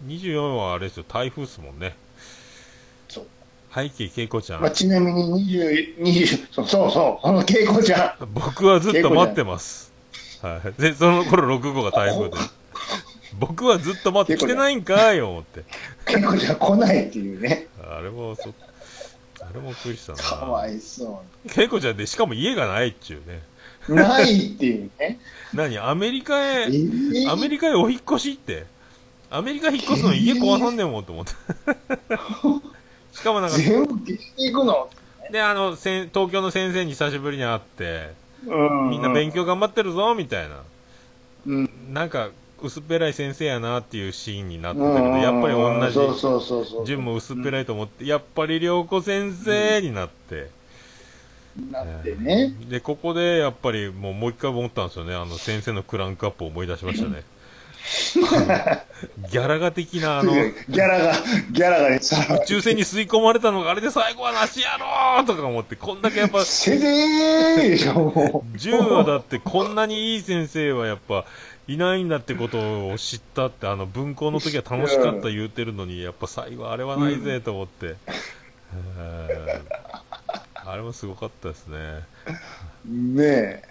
[0.05, 1.95] 24話はあれですよ、台風ですもんね。
[3.07, 3.27] そう。
[3.73, 4.61] 背景恵子ちゃん。
[4.61, 8.27] まあ、ちなみに20、20、そうそうそう、この恵子ちゃん。
[8.33, 9.91] 僕はずっと待ってます。
[10.41, 10.81] はい。
[10.81, 12.37] で、その頃6号が台風で。
[13.39, 15.63] 僕はずっと待って、来てないんかい、思って。
[16.07, 17.67] 恵子ちゃん来ないっていうね。
[17.81, 18.53] あれも、そ、
[19.41, 20.17] あれもびっくりしたな。
[20.17, 21.23] かわいそ
[21.55, 23.41] 恵子ちゃんで、しかも家がないっちゅうね。
[23.89, 23.95] う。
[23.95, 25.19] ないっていうね。
[25.53, 25.77] 何？
[25.77, 27.31] アメリカへ、えー？
[27.31, 28.65] アメリカへお引っ越しって？
[29.29, 31.31] アメリカ引っ越すの家壊さんでもと思って。
[33.13, 34.89] しかもなんか、全部消していくの？
[35.31, 38.13] で、あの、せん東京の先生に久しぶりに会って、
[38.45, 38.89] うん。
[38.89, 40.63] みんな勉強頑張ってるぞ、みたいな。
[41.45, 41.69] うん。
[41.93, 42.29] なんか、
[42.61, 46.85] 薄っぺらい先生やなっていうシーンになってたけど、やっぱり同じ。
[46.85, 50.49] 純も薄っぺらいと思って、やっぱり良子先生になって、
[51.71, 52.53] なってね。
[52.69, 55.15] で、ここでやっぱりもうもう一回思ったんですよね。
[55.15, 57.23] あの先生のクランクアップを思い出しましたね。
[59.31, 61.13] ギャラが的なあの、ギャラが、
[61.51, 68.47] ギャラがね、さ、宇宙船に吸い込まれたのがあれで最後はなしやろーとか思って、こんだけやっぱ、 せぜーでしょ、もう。
[68.57, 71.25] 純はだってこんなにいい先生はやっぱ、
[71.67, 77.95] いないんだってことを知ったって、あの文校の時は楽しかった言うてるのに、やっぱ最後あれはないぜと思って。
[78.73, 79.87] えー
[80.63, 82.03] あれもすごかったですね。
[82.85, 83.61] ね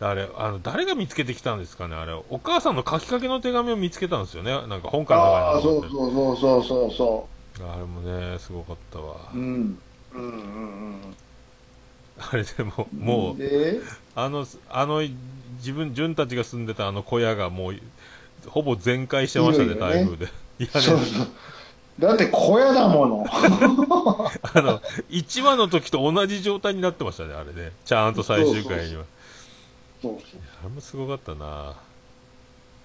[0.00, 4.52] あれ、あの、誰が見つけてきたんですかねあれ、お母さんの書きかけの手紙を見つけたんですよね。
[4.66, 5.04] なんか本え。
[5.04, 7.28] からああ、そうそうそうそうそうそ
[7.60, 9.16] あれもね、すごかったわ。
[9.34, 9.38] う。
[9.38, 9.78] うん。
[10.12, 10.28] うんう
[11.08, 11.16] ん
[12.18, 13.00] あれでも、うん。
[13.04, 13.80] もう、で、
[14.14, 15.02] あの、あの、
[15.60, 17.76] 自分、純たちが住んでたあの小屋がもう、
[18.46, 20.26] ほぼ全壊してましたね、台風で。
[20.58, 21.28] いやね、そうそう。
[21.98, 23.26] だって小屋だもの。
[23.28, 24.80] あの、
[25.10, 27.72] 1話の時と同じ状態になってましたね、あれね。
[27.84, 29.04] ちゃんと最終回には。
[30.02, 31.74] そうあれもすごかったな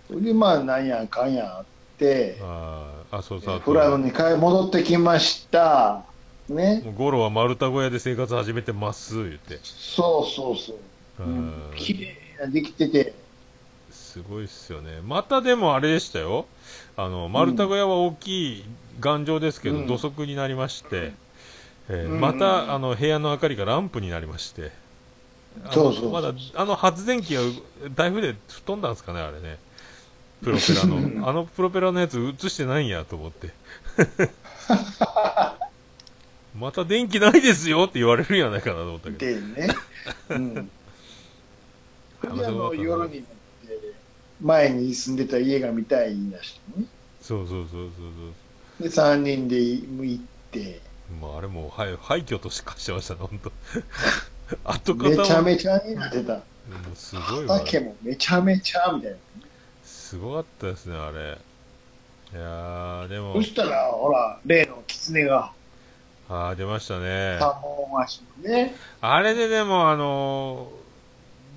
[0.09, 0.21] そう。
[0.21, 1.65] で、まあ、なんやかんやあっ
[1.97, 3.61] て、あーあ、そうそう。
[3.61, 6.03] 富良野に帰戻ってきました。
[6.49, 6.83] ね。
[6.97, 9.59] ゴロは丸太小屋で生活始めてます、言って。
[9.63, 10.75] そうそうそう。
[11.77, 13.13] 綺麗なできてて。
[13.91, 15.01] すごいっすよね。
[15.03, 16.45] またでもあれでしたよ。
[16.97, 18.65] あの、丸太小屋は大きい
[18.99, 21.13] 頑丈ですけど、うん土足になりまして、
[21.89, 24.71] えーうんまた、あの、部屋の明かりがランプになりまして、
[25.71, 27.41] そうそうまだ、あの発電機が
[27.95, 29.57] 台風で吹っ飛んだんですかね、あれね。
[30.43, 31.27] プロペラの。
[31.27, 33.51] あのプロペラのやつ映してないんやと思って。
[36.57, 39.17] また電気ないですよって言われるんやないかなと思ったけど。
[39.17, 39.67] でね。
[40.29, 40.71] うん。
[42.31, 43.23] あで、あの、夜に
[44.41, 46.85] 前に住んでた家が見たい言い出してね。
[47.21, 47.89] そうそうそう
[48.79, 51.29] そうで、3人で行って、そう。
[51.29, 53.51] まあ、あれもう廃廃墟としかしてましたね、本当
[54.71, 56.33] 跡形めちゃも、もめちゃになってた。
[56.35, 56.41] う
[56.95, 57.59] すごいわ。
[57.59, 59.17] 畑もめちゃめちゃみたいな。
[59.83, 61.37] すごかったですね、あれ。
[62.33, 65.51] いやー、でもそ、したら、ほら、例の狐が、
[66.27, 67.37] あー、出ましたね。
[67.39, 68.75] 三本足のね。
[69.01, 70.84] あれででも、あのー、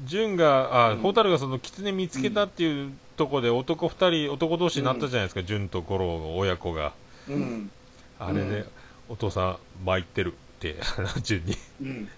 [0.05, 6.93] 純が、あ、うんホタルがその狐見つけたっていうとこで男二人、男同士になったじゃないですか、純と五郎親子が。
[7.29, 7.71] うん。
[8.19, 8.67] あれで、うん
[9.11, 10.77] お父さん、参ってるって、
[11.25, 11.57] 純に。
[11.81, 12.09] うん。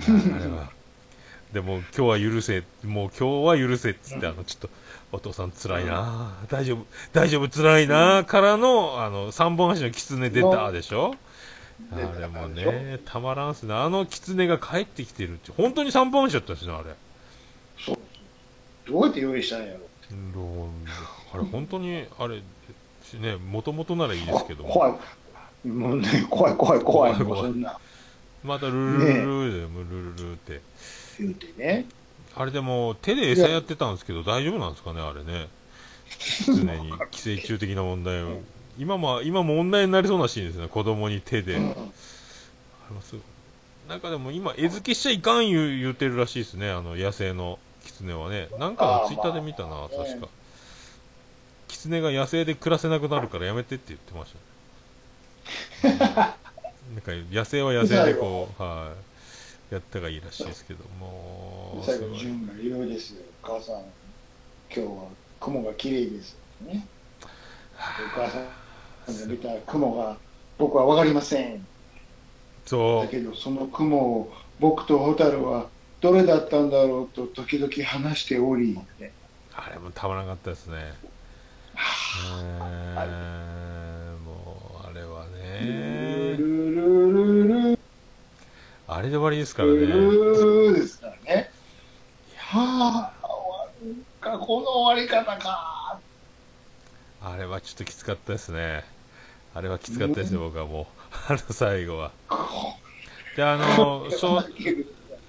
[0.00, 0.70] あれは。
[1.52, 4.70] でも、今日は許せ、もう今日は許せっつって、あの、ちょっと、
[5.12, 11.14] お父さん辛いな、大丈夫、大丈夫辛いな、からの、あの、三本足の狐出たでしょ
[11.92, 13.74] あれもね、たまらんっすね。
[13.74, 16.94] あの狐が帰ってきてるって、本当に三本足だったんですね、あれ。
[18.86, 19.80] どうやって用意したんやろ？
[21.32, 22.42] あれ、本当に、あれ、
[23.20, 24.88] ね、もともとならいいですけども、怖
[25.64, 25.68] い。
[25.68, 27.14] もうね、怖い怖い怖い。
[27.14, 27.78] 怖いもうそんな。
[28.42, 30.60] またルルルルルルルルって。
[31.18, 31.86] 言うてね。
[32.36, 35.48] あれでも、手で餌やってたんですけど、大丈夫なんですかね、あれね。
[36.46, 38.40] 常に 寄生虫的な問題を。
[38.76, 41.54] 今も、今も問題になりそうなシーンですね、子供に手で。
[41.54, 43.20] あれもすごい
[43.88, 47.58] なんかでも今、餌付けしちゃいかん言う言うてるらしいですね、あの、野生の
[47.98, 48.48] 狐はね。
[48.58, 50.28] なんかのツイッターで見たな、まあ確か。
[51.68, 54.34] 狐が野生で暮らせなくなるからやめてって言ってまし
[55.82, 55.98] たね。
[56.94, 58.92] なんか、野生は野生でこう、は
[59.70, 63.22] い、やったがいいらしいですけども、最後、がですよ。
[63.42, 63.84] お母さん、今
[64.74, 65.08] 日は
[65.40, 66.36] 雲が綺麗です。
[66.60, 66.86] ね。
[67.74, 67.78] お
[68.20, 70.16] 母さんが見た雲が
[70.58, 71.66] 僕は分かりません。
[72.66, 73.04] そう。
[73.04, 75.68] だけど、その雲を僕と蛍は
[76.04, 79.10] どれだったんだろうと時々話しており、ね
[79.54, 80.92] あれもたまらなかったですね。
[81.74, 85.24] えーもう、あれは
[86.36, 87.78] ルね、
[88.86, 89.78] あれで終わりですからね。
[90.74, 91.50] ですからね。
[94.20, 95.98] この終わり方か。
[97.22, 98.84] あれはちょっときつかったですね。
[99.54, 101.32] あれはきつかったですよ、僕はもう。
[101.32, 102.10] あの最後は。
[103.36, 104.44] で、あの、そ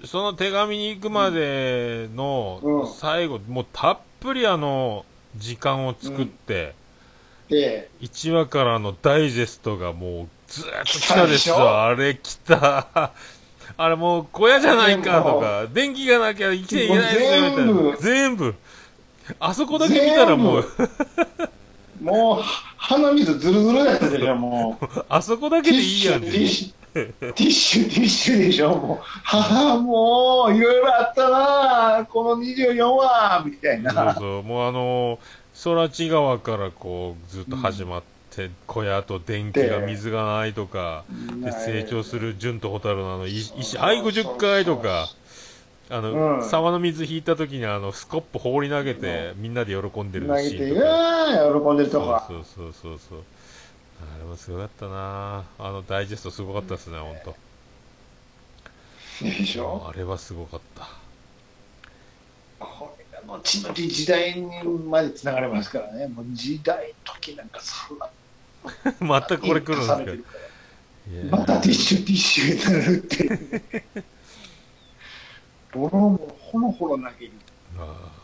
[0.04, 2.88] その手紙に行くまでのうん。
[2.92, 5.04] 最後、もうたっぷりあの、
[5.36, 6.74] 時間を作って、
[7.48, 11.82] で、1話からのダイジェストがもうずーっと来たでしょ来たでしょ？
[11.84, 13.12] あれ来た。
[13.78, 17.96] あれもう小屋じゃないかとか、電気がなきゃ生きていけないですよみたいな。
[17.98, 18.54] 全部。
[19.40, 20.64] あそこだけ見たらもう、
[22.00, 22.42] もう、
[22.76, 24.86] 鼻水ズルズルだったでしょ、もう。
[25.08, 26.20] あそこだけでいいやん。
[26.20, 28.98] ティッシュ、ティッシュ、ティッシュでしょ、もう。
[29.02, 31.30] はあ、もう、いろいろあった
[31.98, 34.14] なこの24話、みたいそうな。
[34.14, 41.04] そう、もうあのー、空知川からこう、ずっと始まって、小屋と電気が水がないとか、
[41.42, 45.08] で成長する純と蛍のあの、い石、愛50回とか、
[45.88, 50.86] あの、うん沢の水引いた時にあの、スコップ放り投げて、みんなで喜んでる投げて、うシーンとか。
[50.86, 52.24] わー喜んでるとこが。
[52.26, 53.18] そうそうそうそう。
[54.00, 57.34] あれもすごかったなあのダイジェストすごかったですね、ほんと。
[59.22, 59.86] でしょ？
[59.88, 60.88] あれはすごかった。
[62.58, 66.06] これが後々時代にまで繋がれますからね。
[66.08, 68.10] もう時代時なんかそんな。
[69.00, 70.24] またこれ来るんですけど。
[71.30, 74.04] またティッシュティッシュになるっていう。
[75.72, 77.32] ボロもほろほろ投げる。
[77.78, 78.15] あー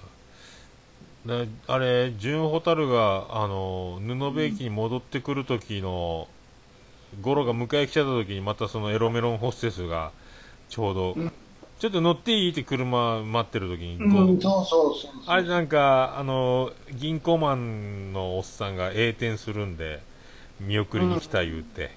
[1.24, 6.28] ねあれ、純ホタルが、あの、布部駅に戻ってくる時の、
[7.20, 10.12] ゴロが迎え来ちゃった時に、またそのエロメロンホステスが、
[10.68, 11.32] ちょうど、うん。
[11.78, 15.12] ちょっと乗っていいって車待ってる時に、うん、こそうそうそう。
[15.26, 20.00] あれなんか、あの、銀行マンのおっさんが栄転するんで、
[20.60, 21.90] 見送りに来た言うて、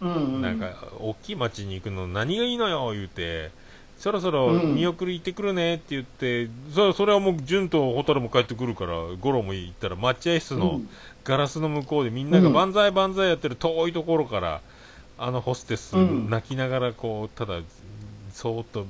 [0.00, 3.50] うんうん、なんか、大きい町に行くの何がいいのよ言うて、
[3.98, 10.80] そろそろうん見送り行ってくるねって言って、そそれはもう、純と蛍も帰ってくるから、五郎も行ったら、待合室の
[11.24, 14.60] ガラスの向こうでみんながうん万歳万歳やってる遠いところから、
[15.16, 17.60] あのホステス、うん泣きながらこう、ただ、
[18.32, 18.86] そーっと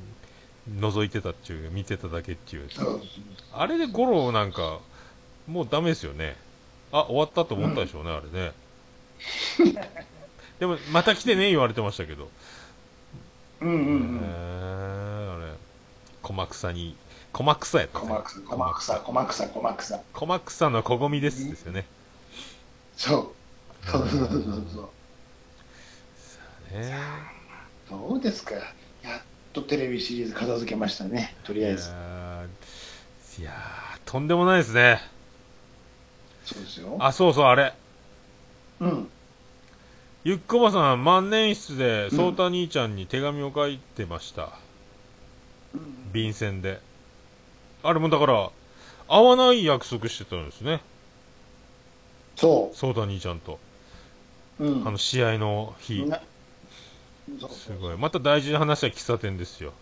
[0.79, 2.69] 覗いてたっていう、見てただけっていう。
[3.53, 4.81] あれで五郎なんか、
[5.47, 6.37] もうダメですよね。
[6.91, 8.53] あ、終わったと思ったでしょうね、あれね。
[10.59, 12.31] でも、また来てね、言われてましたけど。
[13.61, 13.81] うんうんう
[14.23, 15.43] ん。
[15.43, 15.53] あれ、
[16.23, 16.97] 駒草に、
[17.33, 20.01] 駒草やったね細草、細草、細草、細草。
[20.13, 21.85] 駒草のこごみですですよね。
[22.97, 23.35] そ
[23.87, 23.91] う。
[23.91, 24.43] そうそうそうそう
[24.75, 24.91] そ
[26.75, 26.79] う。
[26.79, 26.99] ね
[27.91, 28.55] どうですか？
[28.55, 28.63] や
[29.19, 31.37] っとテレビシリーズ片付けましたね。
[31.45, 31.91] とりあえず。
[31.91, 32.47] ー
[33.41, 35.01] いやーとんでもないですね。
[36.45, 36.97] そうですよ。
[37.01, 37.75] あ、そうそう、あれ。
[38.81, 39.11] うん。
[40.25, 44.53] ゆっこばさん、万年筆で、そうた兄ちゃんに手紙を書いてました。
[46.15, 46.81] 便箋で。
[47.83, 48.51] あれもだから、
[49.07, 50.81] 会わない約束してたんですね。
[52.37, 53.59] そそうた兄ちゃんと。
[54.59, 54.65] う。
[54.65, 54.89] うん。
[54.89, 56.11] あの、試合の日。
[57.51, 57.99] すごい。
[57.99, 59.75] また大事な話は喫茶店ですよ。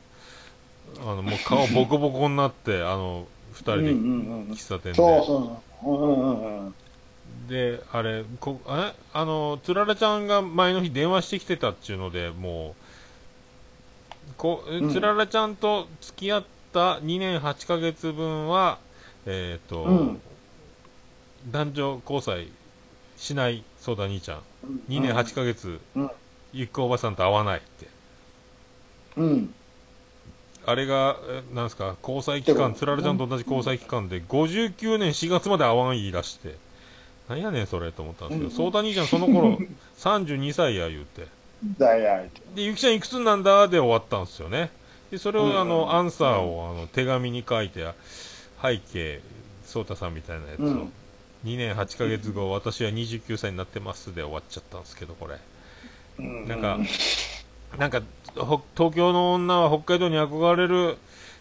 [1.02, 3.82] あの、もう顔ボコボコになって、あの、二人で。
[3.92, 4.94] 喫茶店で。
[4.94, 5.88] そうそう。
[5.88, 6.74] うんうんうん。
[7.48, 12.74] で、あれ、こああの、つららちゃんが前の日電話してきてたっていうので、も
[14.30, 14.90] う、こうん。
[14.90, 18.78] つららちゃんと付き合った2年8ヶ月分は、
[19.26, 20.20] えっ、と、うん。
[21.50, 22.48] 男女交際
[23.16, 24.40] しない、そうだ兄ちゃん。
[24.88, 26.10] 2年8ヶ月、うん。
[26.52, 27.88] ゆっこおばさんと会わないって。
[29.16, 29.54] うん。
[30.64, 36.56] あれが、えなんですか、交際期間、つららちゃんと同じ交際期間で、59年4月まで会わん言い出して、
[37.28, 39.58] なんやねんそれと思ったんですけど、うんそうた兄ちゃんその頃、
[39.98, 41.26] 32歳や言うて。
[41.78, 43.68] だいやいで、ゆきちゃんいくつなんだ？
[43.68, 44.70] で終わったんですよね。
[45.10, 47.86] で、それうんをあの、アンサーをあの、手紙に書いて、
[48.60, 49.20] 背景、
[49.64, 50.92] そうたさんみたいなやつを、うん
[51.44, 55.38] 2年8ヶ月後、私は29歳になってますで終わっちゃったんですけど、これ。
[56.20, 56.78] うんなんか、
[57.78, 58.00] なんか、
[58.36, 60.98] ほ東京の女は北海道に憧れる。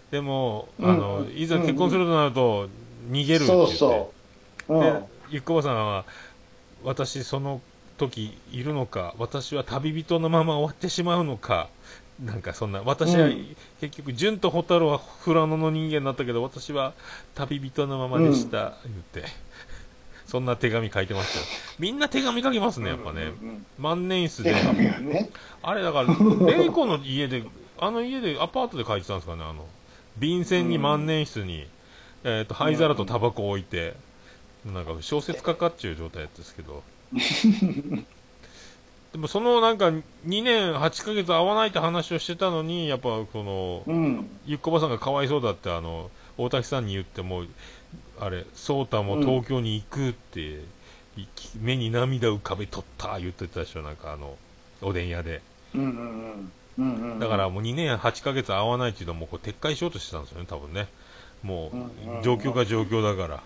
[0.10, 2.68] でも、あの、うんいざ結婚するとなると、
[3.12, 3.76] 逃げるって言って。
[3.76, 4.12] そ
[4.68, 5.10] うそう。
[5.32, 6.04] ゆっこばさんは、
[6.84, 7.62] 私その
[7.98, 11.70] 時いるのか、私は旅人のまま終わってしまうのか、
[12.22, 16.94] なんかそんな、私は、うん結局、純と蛍は富良野の人間になったけど、私は
[17.34, 19.24] 旅人のままでした、言って。
[20.28, 21.46] そんな手紙書いてましたよ。
[21.80, 23.22] みんな手紙書きますね、やっぱね。
[23.42, 24.54] うんうん万年筆で。
[25.00, 25.30] ね。
[25.64, 26.08] あれだから、
[26.46, 27.46] レイコの家で、
[27.80, 29.66] あの家で、アパートで書いてたんですかね、あの、
[30.18, 31.68] 便箋に万年筆に、
[32.26, 33.96] えっ、と、灰皿とタバコを置いて、
[34.66, 36.84] なんか小説家かっちゅう状態ですけど。
[39.12, 44.30] でもそのなんか2年8ヶ月会わないって話をしてたのに、やっぱこの、うん。
[44.46, 47.44] ゆっこばさんがかわいそうだって、あの、大滝さんに言っても、
[48.20, 50.62] あれ、ソータも東京に行くって、
[51.18, 51.28] い
[51.60, 54.38] 目に涙浮かべとった言ってたでしょ、なんかあの、
[54.82, 55.42] おでん屋で。
[55.76, 56.52] うんうんうん。
[56.78, 57.20] うんうん。
[57.20, 60.88] だからもう2年8ヶ月会わないっていうのはもうこう撤回しようとしてたんですよね、多分ね。
[61.44, 61.82] もうん
[62.14, 63.44] うんう、状況が状況だから。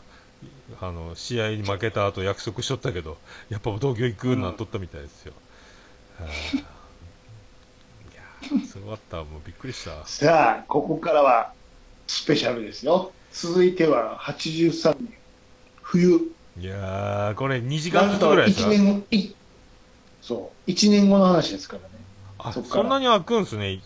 [0.81, 3.17] あの、試合に負けた後約束しとったけど、
[3.49, 5.33] やっぱ東京行くなっとったみたいですよ。
[6.19, 6.57] はあい
[8.15, 9.17] やーすごかった。
[9.17, 10.05] もうびっくりした。
[10.05, 11.51] さあ、ここからは
[12.07, 13.11] スペシャルですよ。
[13.31, 15.13] 続いては83年、
[15.81, 16.31] 冬。
[16.57, 19.33] いやー、これ2時間ずつなんと1ぐらいですか年後、い
[20.21, 21.89] そう、1年後の話ですからね。
[22.39, 23.79] あ、そそんなに開くんすね。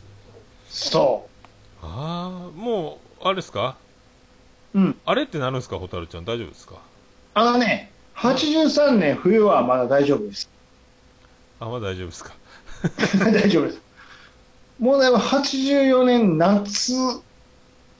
[0.69, 1.85] そう。
[1.85, 3.75] あー、もう、あれですか？
[4.75, 4.95] うん。
[5.05, 6.25] あれってなるんですか、ホタルちゃん？
[6.25, 6.75] 大丈夫ですか？
[7.33, 10.49] あのね、83年冬はまだ大丈夫です。
[11.59, 12.33] あ、まだ大丈夫ですか？
[13.33, 13.81] 大丈夫です。
[14.79, 16.93] 問題は84年夏、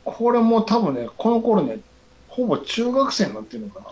[0.06, 1.80] これもう多分ね、この頃ね、
[2.28, 3.86] ほぼ中学生になってるのかな。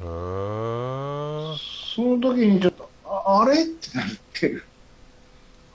[0.00, 1.56] へー。
[1.94, 3.64] その時にちょっと、ああれ？
[3.64, 4.64] ってなってる。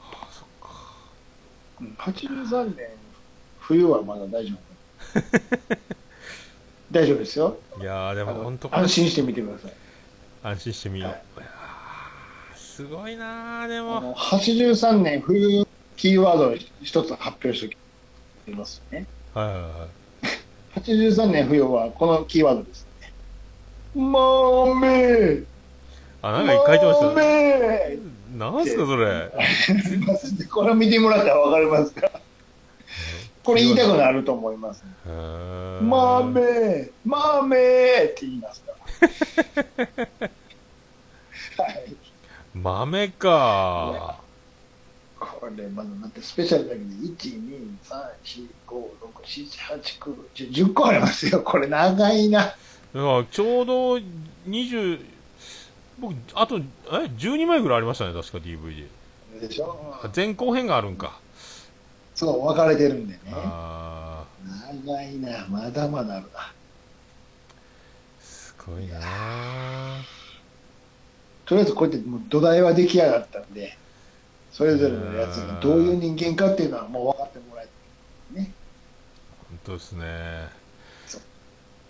[0.01, 0.69] あ、そっか。
[1.81, 2.87] うん83年、
[3.59, 4.57] 冬はまだ大丈夫。
[6.91, 7.57] 大丈夫ですよ。
[7.81, 9.73] いやー、でも本当安心して見てください。
[10.43, 11.09] 安心してみよう。
[11.09, 11.21] はい
[12.55, 14.01] すごいなー、であも。
[14.01, 15.65] の83年冬
[15.95, 17.77] キーワードを一つ発表して
[18.47, 19.05] おきますね。
[19.33, 20.79] はいはいはい。
[20.81, 23.13] 83年冬はこのキーワードですね。
[23.95, 25.43] 豆
[26.21, 27.97] あ、なんか書いてました豆
[28.37, 29.31] なんすか、それ。
[30.51, 32.11] これ見てもらったらわかりますか？
[33.45, 34.83] これ言いたくなると思います。
[35.05, 38.73] へー豆豆って言いますか
[41.57, 41.63] ら。
[41.63, 41.95] はい。
[42.55, 44.19] 豆か
[45.19, 51.41] これまだだってスペシャルだけで1、2、3、4、5、6、7、8、9、10, 10個ありますよ。
[51.41, 52.39] これ長いな。
[52.39, 52.57] だか
[52.93, 53.97] らちょうど
[54.47, 55.05] 20
[55.99, 56.61] 僕あとえ
[57.17, 58.87] 12枚ぐらいありましたね確か DVD
[59.39, 61.19] でしょ前後編があるんか、
[62.15, 63.19] そう、分かれてるんでね。
[63.33, 64.25] あ
[64.85, 65.45] 長いな。
[65.47, 66.39] まだまだあるな。
[66.39, 66.45] ー
[68.21, 69.01] すごいなー
[71.45, 73.77] とりあえずこうやってもう土台は出来上がったんで、
[74.51, 77.67] それぞれのやつがどういう人間かっていうのはもう分かってもらえ
[78.33, 78.51] てね。
[79.49, 80.47] 本当ですね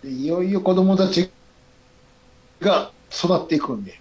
[0.04, 1.32] でいよいよ子供たち
[2.60, 4.00] が育っていくんで。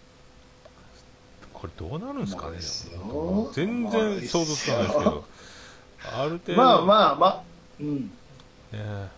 [1.52, 2.58] これどうなるんですかね
[3.54, 5.24] 全然想像つかないですけど
[6.12, 7.42] ある程度まあまあまあ、
[7.80, 8.10] うん。
[8.72, 9.08] ね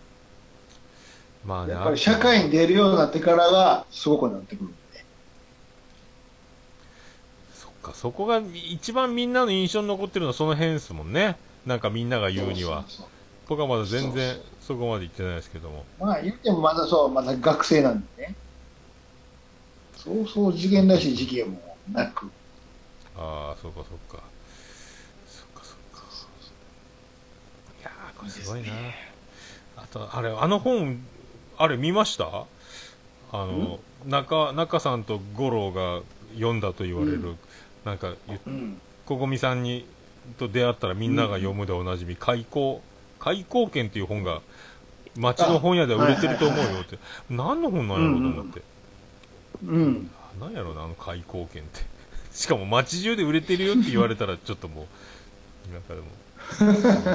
[1.44, 4.76] まあねやっぱり社会に出るようになってからがすごくなってくるんで。
[7.54, 12.84] そっかそこが一番みんなの印象に残ってるのはその辺ですもんねなんかみんなが言うには
[13.48, 18.34] 僕はまだ全然そこまで行ってないですけどもまあ言ってもまだそう、まだ学生なんでね。
[19.96, 22.30] そうそう次元らしい事件もなく。
[23.16, 24.22] ああそうかそうか
[25.26, 26.02] そっかそっか
[27.80, 28.68] いやーこれすごいな、
[29.76, 30.98] あとあれあの本
[31.58, 32.46] あれ見ました？
[33.32, 36.00] あの中中さんと五郎が
[36.34, 37.38] 読んだと言われる、うん。
[37.84, 38.80] なんかゆうん。
[39.04, 39.86] ここみさんに
[40.38, 42.82] と出会ったらみんなが読むでおなじみ「開口
[43.18, 44.40] 開口券」っていう本が
[45.16, 46.98] 町の本屋では売れてると思うよって、
[47.30, 48.62] 何の本なんやろうと思って、
[49.64, 50.10] うん。
[50.40, 51.80] あなんやろうなあの開口券って。
[52.32, 54.86] しかも街中で売れてるよって言われたらちょっとも
[55.70, 56.06] うなんかでも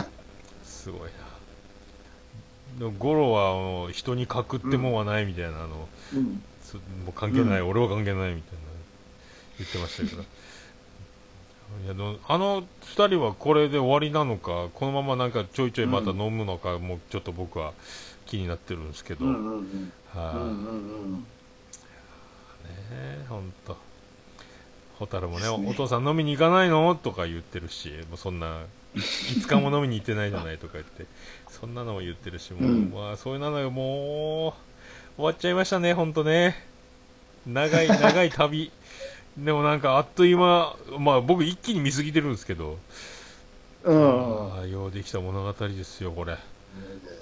[0.81, 1.07] すごいな。
[2.79, 6.43] でもゴロは人にかくってもんはないみたいな、あのうん。
[6.63, 8.59] そもう関係ない、う俺は関係ないみたいな
[9.59, 10.23] 言ってましたけど。
[11.83, 11.93] いや
[12.27, 17.73] あの2人はこれで終わりなのかこのままなんかちょいちょいまた飲むのか、もうちょっと僕は
[18.25, 19.37] 気になってるんですけど、うんう
[20.13, 20.47] はい、んうん。
[20.47, 20.49] うんう
[21.07, 21.13] ん。
[21.13, 21.25] ね
[22.89, 23.77] えほんと。
[24.99, 26.93] 蛍もねお父さん飲みに行かないの？
[26.95, 28.49] とか言ってるしもうそんない
[28.95, 31.05] 5日も飲みに行ってないじゃないとか言って
[31.49, 32.91] そんなのも言ってるしもう、うん。
[32.91, 34.53] まあ、そういうのがもう
[35.17, 36.55] 終わっちゃいましたねほんとね。
[37.47, 38.71] 長い長い旅。
[39.37, 42.77] でもなんかあっという間まあ僕一気に見過ぎてるんですけど、
[43.83, 44.69] うん。
[44.69, 46.37] ようできた物語ですよこれ。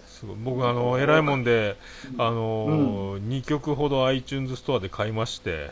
[0.07, 0.35] すごい。
[0.43, 1.77] 僕あの偉いもんで
[2.17, 5.71] あの2曲ほど iTunes ストアで買いまして。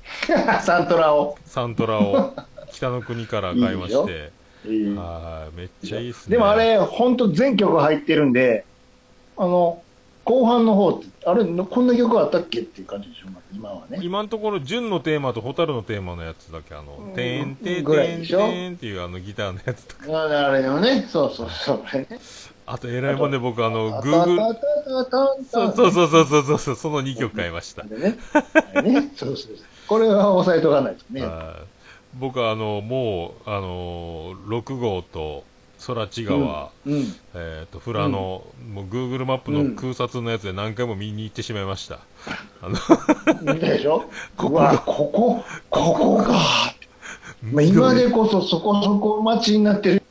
[0.62, 1.38] サントラを。
[1.44, 2.34] サントラを。
[2.72, 4.32] 北の国から買いまして
[4.66, 8.64] はいめっちゃいいっすねでもあれ、本当全曲入ってるんで、
[9.36, 9.82] あの、
[10.24, 13.98] 後半の方って、あれ、こんな曲あったっけっていう感じでしょ、今はね。
[14.02, 21.06] 今のところ純のテーマと蛍のテーマのやつだけあのうん「てんてんてんてん」っていうあのギターのやつとかああれよね。
[21.08, 21.96] そうそうそう。
[21.96, 22.06] ね
[22.66, 28.16] あと偉いもんで僕あのタタ Google タタタンそうそうそうそうそうそうその2曲買いましたね。
[29.16, 29.56] そうそうそう。
[29.88, 31.22] これは押さえとかないとね。
[32.12, 35.44] はい僕はあのもうあの6号と
[35.86, 37.14] 空知川、うん。
[37.34, 38.44] えー、と富良野、も
[38.76, 42.00] う Google マップの空撮のやつで何回も見に行ってしまいました、
[42.60, 44.04] あの見たでしょ？
[44.36, 46.74] ここここ、ここか。
[47.42, 50.02] まあ、今でこそそこそこ街になってる。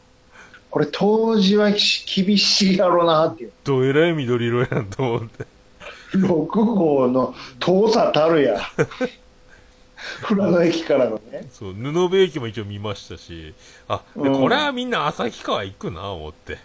[0.72, 3.52] これ当時はき厳しいやろなっていう。
[3.64, 5.45] どえらい緑色やんと思って
[6.14, 8.60] 6号の遠さたるや。
[10.28, 11.47] 富良野駅からのね。
[11.52, 13.54] そう布部駅も一応見ましたし
[13.88, 16.58] あでうんこれはみんな旭川行くな思って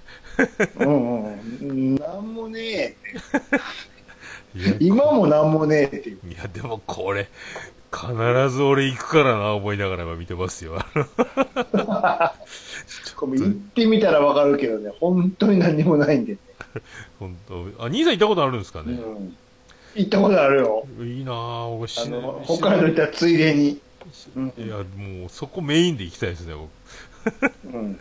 [0.78, 1.94] うんうん。
[1.96, 2.96] なんもねえ
[4.66, 4.84] って。
[4.84, 6.18] 今もなんもねえっていう。
[6.28, 7.28] いやでもこれ
[7.94, 10.78] 必ず俺行くからな、思いながら今見てますよ。
[13.14, 16.38] 行ってみたらわかるけどね、本当に何にもないんでね。
[17.20, 19.36] 本当あ、兄さん行ったことあるんですかね、うん。
[19.94, 20.86] 行ったことあるよ。
[21.00, 23.80] いいなぁ、僕あしの、知北海道行ったらついでに。
[24.36, 26.70] うんいや、もうそこメインで行きたいですね、僕。
[27.74, 27.98] うん。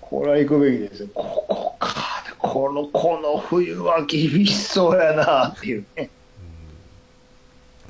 [0.00, 1.08] これは行くべきですよ。
[1.14, 2.24] ここか。
[2.38, 6.10] この、この冬は厳しそうやなっていうね。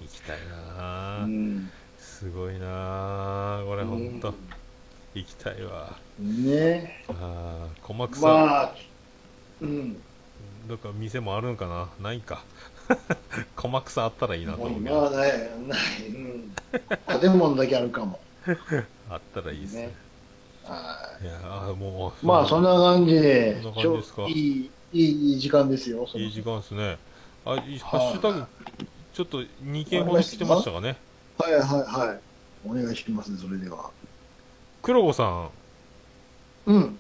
[0.00, 0.38] 行きたい
[0.78, 1.70] なぁ、うん。
[1.98, 4.34] すごいなぁ、これほんと。
[5.14, 5.96] 行きたいわ。
[6.18, 8.74] ねあー、小幕さん、まあ、
[9.61, 9.96] うん。
[10.68, 11.88] どっか店もあるのかな？
[12.00, 12.44] ないか。
[13.57, 14.97] 小幕さんあったらいいなと思うけど。
[14.97, 15.30] 今はない、
[15.68, 15.80] ない。
[16.09, 17.20] うん。
[17.20, 18.20] 建物だけあるかも。
[19.11, 19.86] あったらいいですね。
[19.86, 19.95] ね。
[20.64, 22.26] はいやーもう。
[22.26, 23.61] まあ、そんな感じで
[24.28, 26.07] いい、いい時間ですよ。
[26.14, 26.99] いい時間ですね。
[27.45, 28.45] あ、いハッシュタグ、
[29.12, 30.97] ちょっと2件ほど来てましたかね？
[31.38, 32.20] はいはいはい。
[32.68, 33.91] お願いします、それでは。
[34.82, 35.51] 黒子さん、
[36.66, 36.99] うん。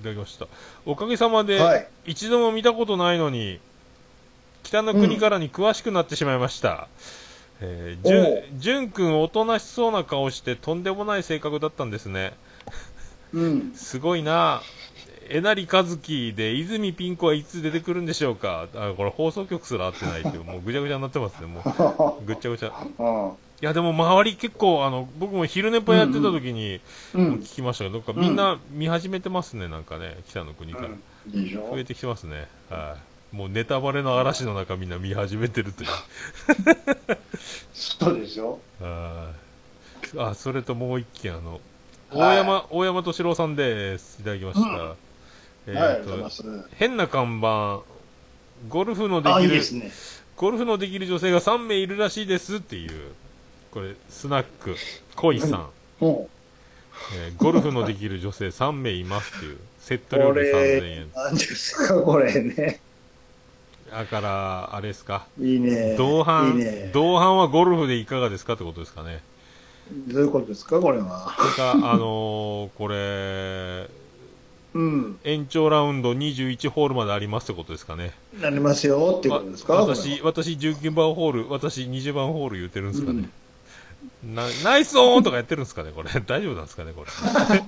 [0.00, 0.46] いただきました。
[0.86, 1.88] おかげさまで、はい。
[2.06, 3.60] 一度も見たことないのに、
[4.64, 6.88] 北の国からに詳しくなってしまいました。
[7.60, 12.34] えー、じゅんじゅんくんおとなしそうな顔してとんでもない性格だったんですね。
[13.32, 13.72] うん。
[13.74, 14.60] すごいな
[15.28, 21.62] えなりかずきで泉ピン子はいつ出てくるんでしょうかあ、これ放送局すら合ってないっていう、もうぐちゃぐちゃになってますね、も
[22.20, 22.24] う。
[22.24, 22.68] ぐっちゃぐちゃ。
[22.68, 23.32] い うん。
[23.60, 26.80] や、でも周り結構、あの、僕も昼寝ぽやってた時に、
[27.14, 27.34] うん。
[27.36, 30.88] 聞きましたけど、なんかみんな見始めてますね、なんかね、北の国から。
[31.26, 32.46] でしょ増えてきてますね。
[32.68, 33.13] はい。
[33.34, 35.88] もうネタバレの嵐の中みんな見始めてるという。
[37.72, 38.60] そうでしょ？
[38.80, 39.32] は
[40.14, 41.60] いあ、それともう一件、あの、はい
[42.10, 44.18] 大山、大山敏郎さんです。
[44.20, 44.94] いただきました。
[45.66, 46.64] えはい、あーと、りがとうござい。
[46.76, 47.80] 変な看板、
[48.68, 49.90] ゴルフのできる、ね。
[50.36, 53.12] ゴルフのできる女性が3名いるらしいですっていう、
[53.72, 54.76] これ、スナック、
[55.16, 56.28] 恋さん、も
[57.10, 61.10] えーゴルフのできる女性3名いますっていう、セッう、ト料こ理3000れ円、。
[61.14, 62.80] 何ですか、これね。
[63.94, 65.94] だから、あれですか、いいね。
[65.96, 66.90] 同伴、いいね。
[66.92, 69.20] 同伴はゴルフでいかがですかってことですかね？
[70.08, 71.32] どういうことですか、これは。
[71.38, 73.88] それか、あのーこれ、
[74.74, 75.18] うん。
[75.22, 78.12] 延長ラウンド21ホールまでありますってことですかね？
[78.40, 79.74] なりますよっていうことですか？
[79.74, 83.28] わ私、私19番ホール、私20番ホール言ってるんですかね？
[84.34, 86.10] なナイスオンとかやってるんですかね、これ。
[86.26, 87.10] 大丈夫なんですかね、これ。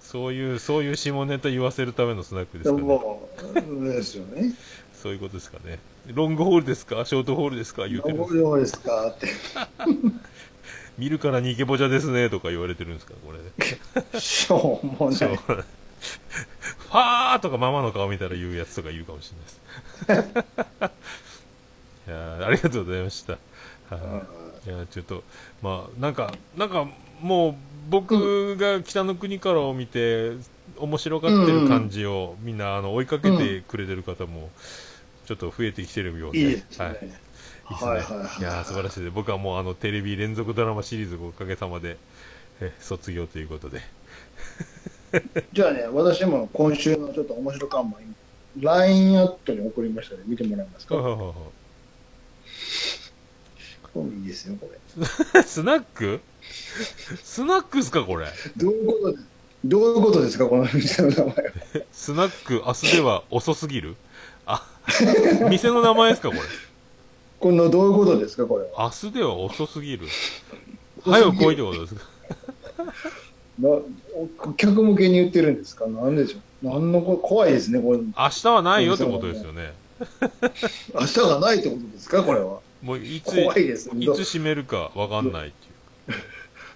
[0.00, 2.82] そういう、そういう下ネタ言わせるためのスナックですかね？
[2.82, 4.54] もう、ですよね。
[5.02, 5.78] そういうことですかね。
[6.06, 7.04] ロングホールですか？
[7.04, 7.86] ショートホールですか？
[7.86, 9.08] 言ってるんですどうですか？
[9.08, 9.28] って。
[10.98, 13.14] 見るからにイケボジャですねとか言われてるんですか？
[13.24, 13.32] こ
[14.12, 14.20] れ。
[14.20, 15.18] しょうもない。
[15.18, 19.32] ファーとかママの顔見たら言うやつとか言うかもし
[20.08, 20.40] れないです。
[22.08, 23.32] いやーありがとうございました。
[23.34, 23.38] は
[24.66, 25.22] いいやちょっと、
[25.62, 26.86] まあ、なんか、なんか、
[27.22, 27.54] もう、
[27.88, 30.32] 僕が北の国からを見て、
[30.76, 34.50] 面白がってる感じを、みんな、あの、追いかけてくれてる方も、
[35.28, 36.38] ちょっと増えてきてるようで。
[36.38, 36.86] いいですね。
[36.86, 36.94] はい。
[37.64, 39.10] はいはいはいいやー素晴らしいです。
[39.10, 41.98] 僕はもう、あの、テレビ連続ドラマシリーズおかげさまで、
[42.62, 43.82] え、卒業ということで。
[45.52, 47.98] じゃあね、私も今週のちょっと面白看板、
[48.58, 50.94] LINE アットに送りましたので、見てもらえますか？
[50.96, 51.34] はははは
[53.92, 54.70] これいいですよ、こ
[55.36, 55.42] れ。
[55.44, 56.20] スナック？
[57.22, 58.28] スナックっすか、これ？
[58.56, 59.24] どういうことです
[59.66, 61.32] どういうことですか、この店の名前は？
[61.92, 63.90] スナック、明日では遅すぎる？
[63.90, 64.07] あ、
[65.50, 66.40] 店の名前ですか、これ？
[67.40, 68.84] このどういうことですか、これは？
[68.84, 70.06] 明日では遅すぎる。
[71.04, 72.04] 早く来いってことですか？
[73.60, 73.68] な
[74.44, 75.86] お客向けに言ってるんですか？
[75.86, 76.38] なんでしょ
[76.68, 76.72] う？
[76.72, 77.98] なんのこ怖いですね、これ。
[77.98, 79.72] 明日はないよってことですよね。
[80.94, 82.60] 明日がないってことですか、これは？
[82.82, 84.02] もういつ、怖いですね。
[84.02, 86.18] いどつ閉めるかわかんないっていう。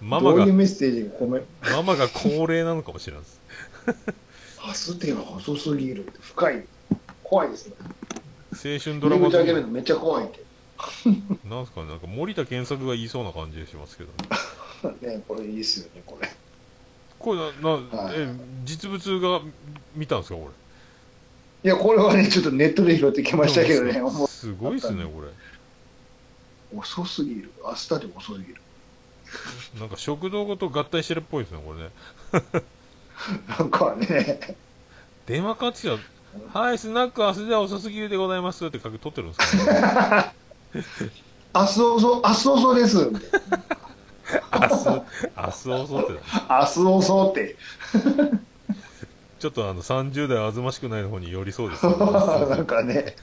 [0.04, 1.40] ママがどういう、メッセージが込め、
[1.70, 3.40] ママが高齢なのかもしれないです。
[4.90, 6.64] 明日では遅すぎる深い。
[7.32, 7.74] 怖いですね。
[8.52, 9.30] 青春ドラマ
[9.70, 10.44] めっちゃ怖いって。
[11.48, 14.10] なんすかね、なんか森田健作が言いそうな感じがしますけど
[14.90, 14.96] ね。
[15.16, 16.30] ね、これいいっすよね、これ。
[17.18, 18.34] これな、な、はいえ、
[18.64, 19.40] 実物が
[19.94, 20.50] 見たんですか、こ
[21.64, 23.38] いや、これはね、ちょっとネットで拾ってきれ。
[23.38, 25.28] ましたけどね、もすごいっすね、これ。
[25.28, 27.50] う遅すぎる。
[27.64, 28.60] 明日でも遅すぎる。
[29.80, 32.64] なんか食堂ごと合体してるっぽいですね、これね。
[33.58, 34.58] なんかね、
[35.24, 36.11] 電話かかってきた
[36.52, 40.34] はい、スナック明日では遅すぎるでございますって書き取ってるんですか、
[40.74, 40.82] ね、
[41.54, 42.96] 明日遅、明日遅です。
[42.98, 44.86] 明日、
[45.36, 46.20] 明日遅ってだ。
[46.48, 47.56] 明日遅って。
[49.38, 51.96] ちょっとあの、30代あずましくないの方に寄りそうです、ね。
[51.98, 53.16] なんかね、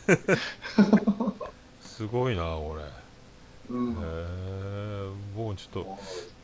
[1.81, 2.83] すごいな、これ。
[3.69, 5.99] うんへえ僕もちょっと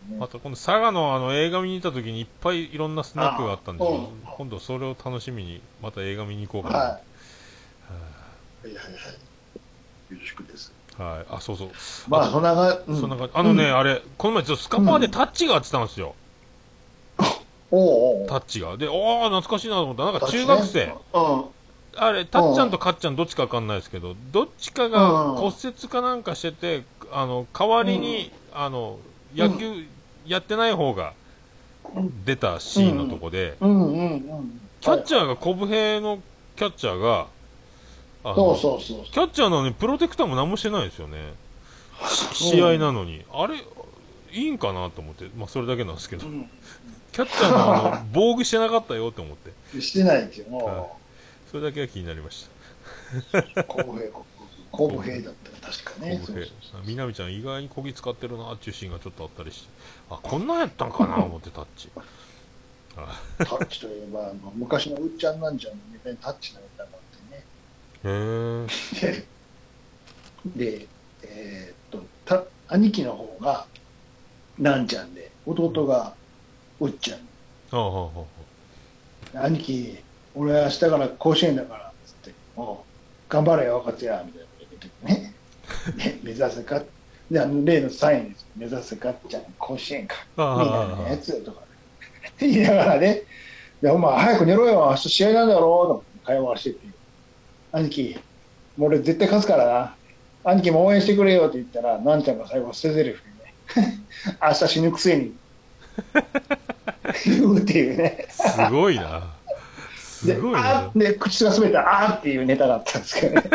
[0.10, 4.34] ねまた今度佐賀のあの映画見に行った時にいっぱいいろんなスナックがあったんですけどあ。
[4.38, 6.88] 今度それを楽しみにまた映画見に行こうかな、はい。
[6.90, 6.98] は
[8.66, 8.68] い。
[8.68, 8.94] はいはい。
[10.14, 10.74] よろしくです。
[10.98, 11.70] はい、あそうそう。
[12.08, 13.00] まあ、とそんなが、うん。
[13.00, 13.32] そんな感じ。
[13.36, 13.78] あのね、うん。
[13.78, 16.16] あれこの前ちょっとスカパーでタッチが当てたんですよ、
[17.72, 18.78] おうタッチが。
[18.78, 20.04] でおお懐かしいなと思った。
[20.04, 21.46] らなんか中学生、うん。
[21.98, 29.00] あれタッちゃんとカッちゃんどっちかわかんないですけどどっちかが骨折かなんかしててあの代わりに、あの
[29.36, 29.86] 野球
[30.26, 31.14] やってない方が
[32.26, 33.56] 出たシーンのとこで。
[33.60, 36.20] キャッチャーが、コブヘの
[36.56, 37.28] キャッチャーが、
[38.24, 39.06] そうそうそう。
[39.06, 41.34] キャッチャーなのにプロテクターも何もしてないですよね。
[42.10, 43.24] し試合なのに。
[43.32, 43.58] あれ、
[44.32, 46.30] いいんかなと思って、まあそれだけなんですけど、う
[47.12, 49.82] キャッチャーのあの防具してなかったよと思って、ん。
[49.82, 50.46] してないですよ。
[50.58, 51.00] はいも
[51.52, 52.50] それだけが気になりまし
[53.34, 54.26] う、
[54.76, 56.06] 公平、公平だったら確かた。
[56.06, 56.22] ね。
[56.86, 59.70] みなみちゃん意外にこぎ使ってるなっていうシーンがちょっとあったりして、
[60.10, 61.18] あ、こんなんやったんかな？
[61.24, 61.90] 思ってタッチ。
[62.98, 67.00] あタッチといえば、昔のうっちゃんなんちゃんのネタにタッチのネタがあっ
[67.30, 67.44] てね。
[68.04, 69.26] へえ。
[70.56, 70.88] で、で
[71.24, 73.66] えーっと、た兄貴の方が
[74.58, 76.14] なんちゃんで、弟が
[76.80, 77.20] うっちゃん。
[77.72, 78.26] はあはあは
[79.36, 79.98] あ兄貴、
[80.36, 82.78] 俺は明日から甲子園だから、つって、おう
[83.28, 84.45] 頑張れよ、若津や、みたい
[85.06, 85.34] ね。
[85.98, 86.82] で、目指せか、
[87.32, 88.46] で、あの例のサインです。
[88.56, 89.10] 目指せか？
[89.12, 91.62] っちゃん、甲子園か、あみたいなやつとか、
[92.40, 93.24] 言いながらね、
[93.82, 96.80] で、お前早く寝ろよ、明日試合なんだろう、と会話してて、
[97.72, 98.20] 兄貴、
[98.78, 99.96] もう俺絶対勝つからな。
[100.52, 103.12] 兄貴も応援してくれよって言ったら、なんちゃんが最後捨て台詞
[103.76, 104.00] でね、
[104.42, 105.34] 明日死ぬくせに、
[107.26, 108.28] 言うっていうね。
[108.30, 109.34] すごいな。
[110.24, 110.92] ですごいな。
[110.96, 113.50] で口が滑ったあーっていうネタがあったんですけどね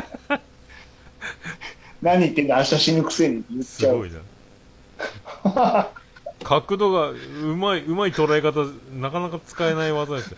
[2.03, 5.89] 何言ってんだ明日死ぬくせに言っちゃうすごいな。
[6.43, 7.17] 角度がう
[7.57, 8.67] まい、うまい捉え方、
[8.99, 10.37] なかなか使えない技ですよ。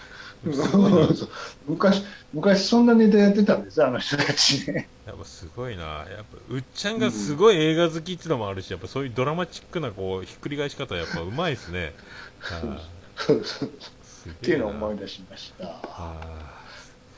[1.14, 1.28] す
[1.68, 2.02] 昔
[2.32, 5.82] 昔そんなネタやってたんですよあの人たちね っぱすごいな。
[5.82, 11.92] やっぱ、うっちゃんがすごい映画好きっていうのもあるし、やっぱそういうドラマチックな、こう、ひっくり返し方、やっぱうまいですね。
[12.40, 12.80] は
[13.16, 16.16] そうそうってげえないうのを思い出しましたは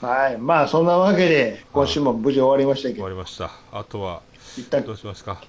[0.01, 3.51] はいまあそんなわけで今週も無事終わりましたけい終わどりました。
[3.73, 4.23] あとは、
[4.57, 5.43] 一旦どうしますか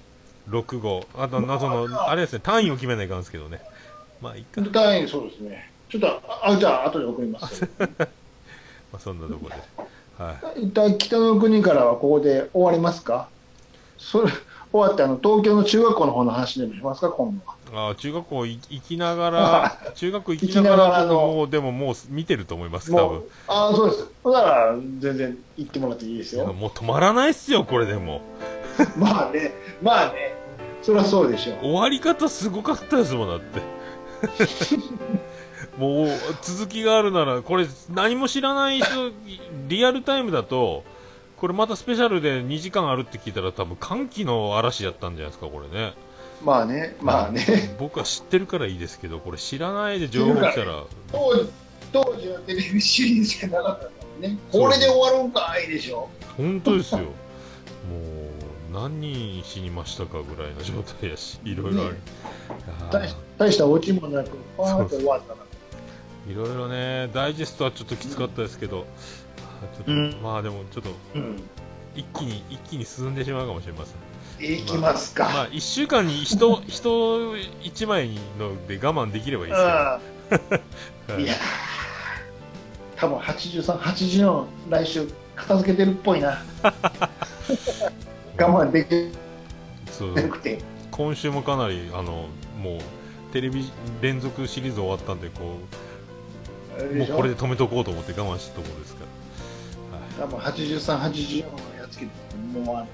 [0.48, 1.04] ？6号。
[1.16, 3.60] あと、謎の、あれですね、単位を決めないかんですけどね。
[4.20, 7.68] まあ、いい単位そうですねちょっとあじゃあ後で送ります
[8.94, 9.62] あ、そんなところで。
[10.18, 10.62] はい。
[10.62, 13.28] 一旦北の国からはここで終わりますか？
[13.98, 14.32] それ
[14.72, 17.10] 終わってあの東京の中学校の方の話でもしますか？
[17.10, 23.22] 今度はあー中学校い行きながら、中学校行きながら、のでももう見てると思います、多分。
[23.48, 28.22] ああそうですだから全然行ってもらっていいですよもう止まらないっすよ、これでも。
[28.96, 30.34] まあねまあね。
[30.82, 31.58] そりゃそうでしょう。
[31.62, 33.60] 終わり方すごかったですもん、だって。
[35.78, 36.08] もう、
[36.42, 39.10] 続きがあるなら、これ、何も知らない人、
[39.68, 40.84] リアルタイムだと、
[41.36, 45.94] これまたスペシャルで2時間あるって聞いたら多分歓喜の嵐やったんじゃないですか、これね。
[46.42, 47.76] まあねまあね。
[47.78, 51.50] 僕は知ってるからいいですけど、これ知らないで情報来たら、当時
[51.92, 53.90] 当時はテレビシリーズしかなかったか
[54.22, 54.38] らね。
[54.52, 56.08] これで終わるんかいでしょ。
[56.36, 56.98] 本当ですよ。
[57.00, 57.10] もう、
[58.76, 61.96] 何人死にましたかぐらいの状態やし、いろいろある。
[63.38, 65.34] 大したオチもなくパーンと終わった
[66.30, 68.84] いろいろね、ダイジェストはちょっときつかったですけど、
[69.76, 71.42] ちょっとうんまあでもちょっとうん。
[71.94, 73.94] 一気に、一気に進んでしまうかもしれませ
[74.44, 74.54] ん。
[74.54, 80.52] いきますか、まあ、一週間に人、 人一枚ので我慢できればいいですけど。
[81.14, 81.22] はい。
[81.22, 81.36] うんいやー。
[82.96, 86.42] 多分83、84来週片付けてるっぽいな
[88.38, 89.12] 我慢でき
[90.14, 90.58] なくて
[90.90, 95.58] 今週もかなり、あの、もう、テレビ連続シリーズ終わったんで、こ
[96.80, 99.06] う、もうこれで止めとこうと思って我慢したところですから。
[99.06, 99.16] はい
[100.16, 102.10] 多分83、84のやつけて
[102.54, 102.86] もうあ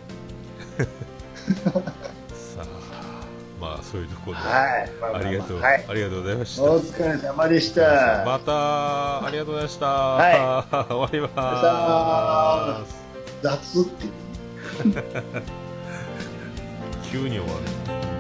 [2.35, 3.27] さあ、
[3.60, 6.62] まあ、そういうところで、はい、まあまあまありがとう、はい、ありがとうございました。
[6.64, 8.24] お疲れ様でした。
[8.27, 9.86] また、ありがとうございました。
[9.86, 12.97] は 終わります。
[13.43, 14.31] 雑っていう。
[17.11, 18.11] 急に終わる。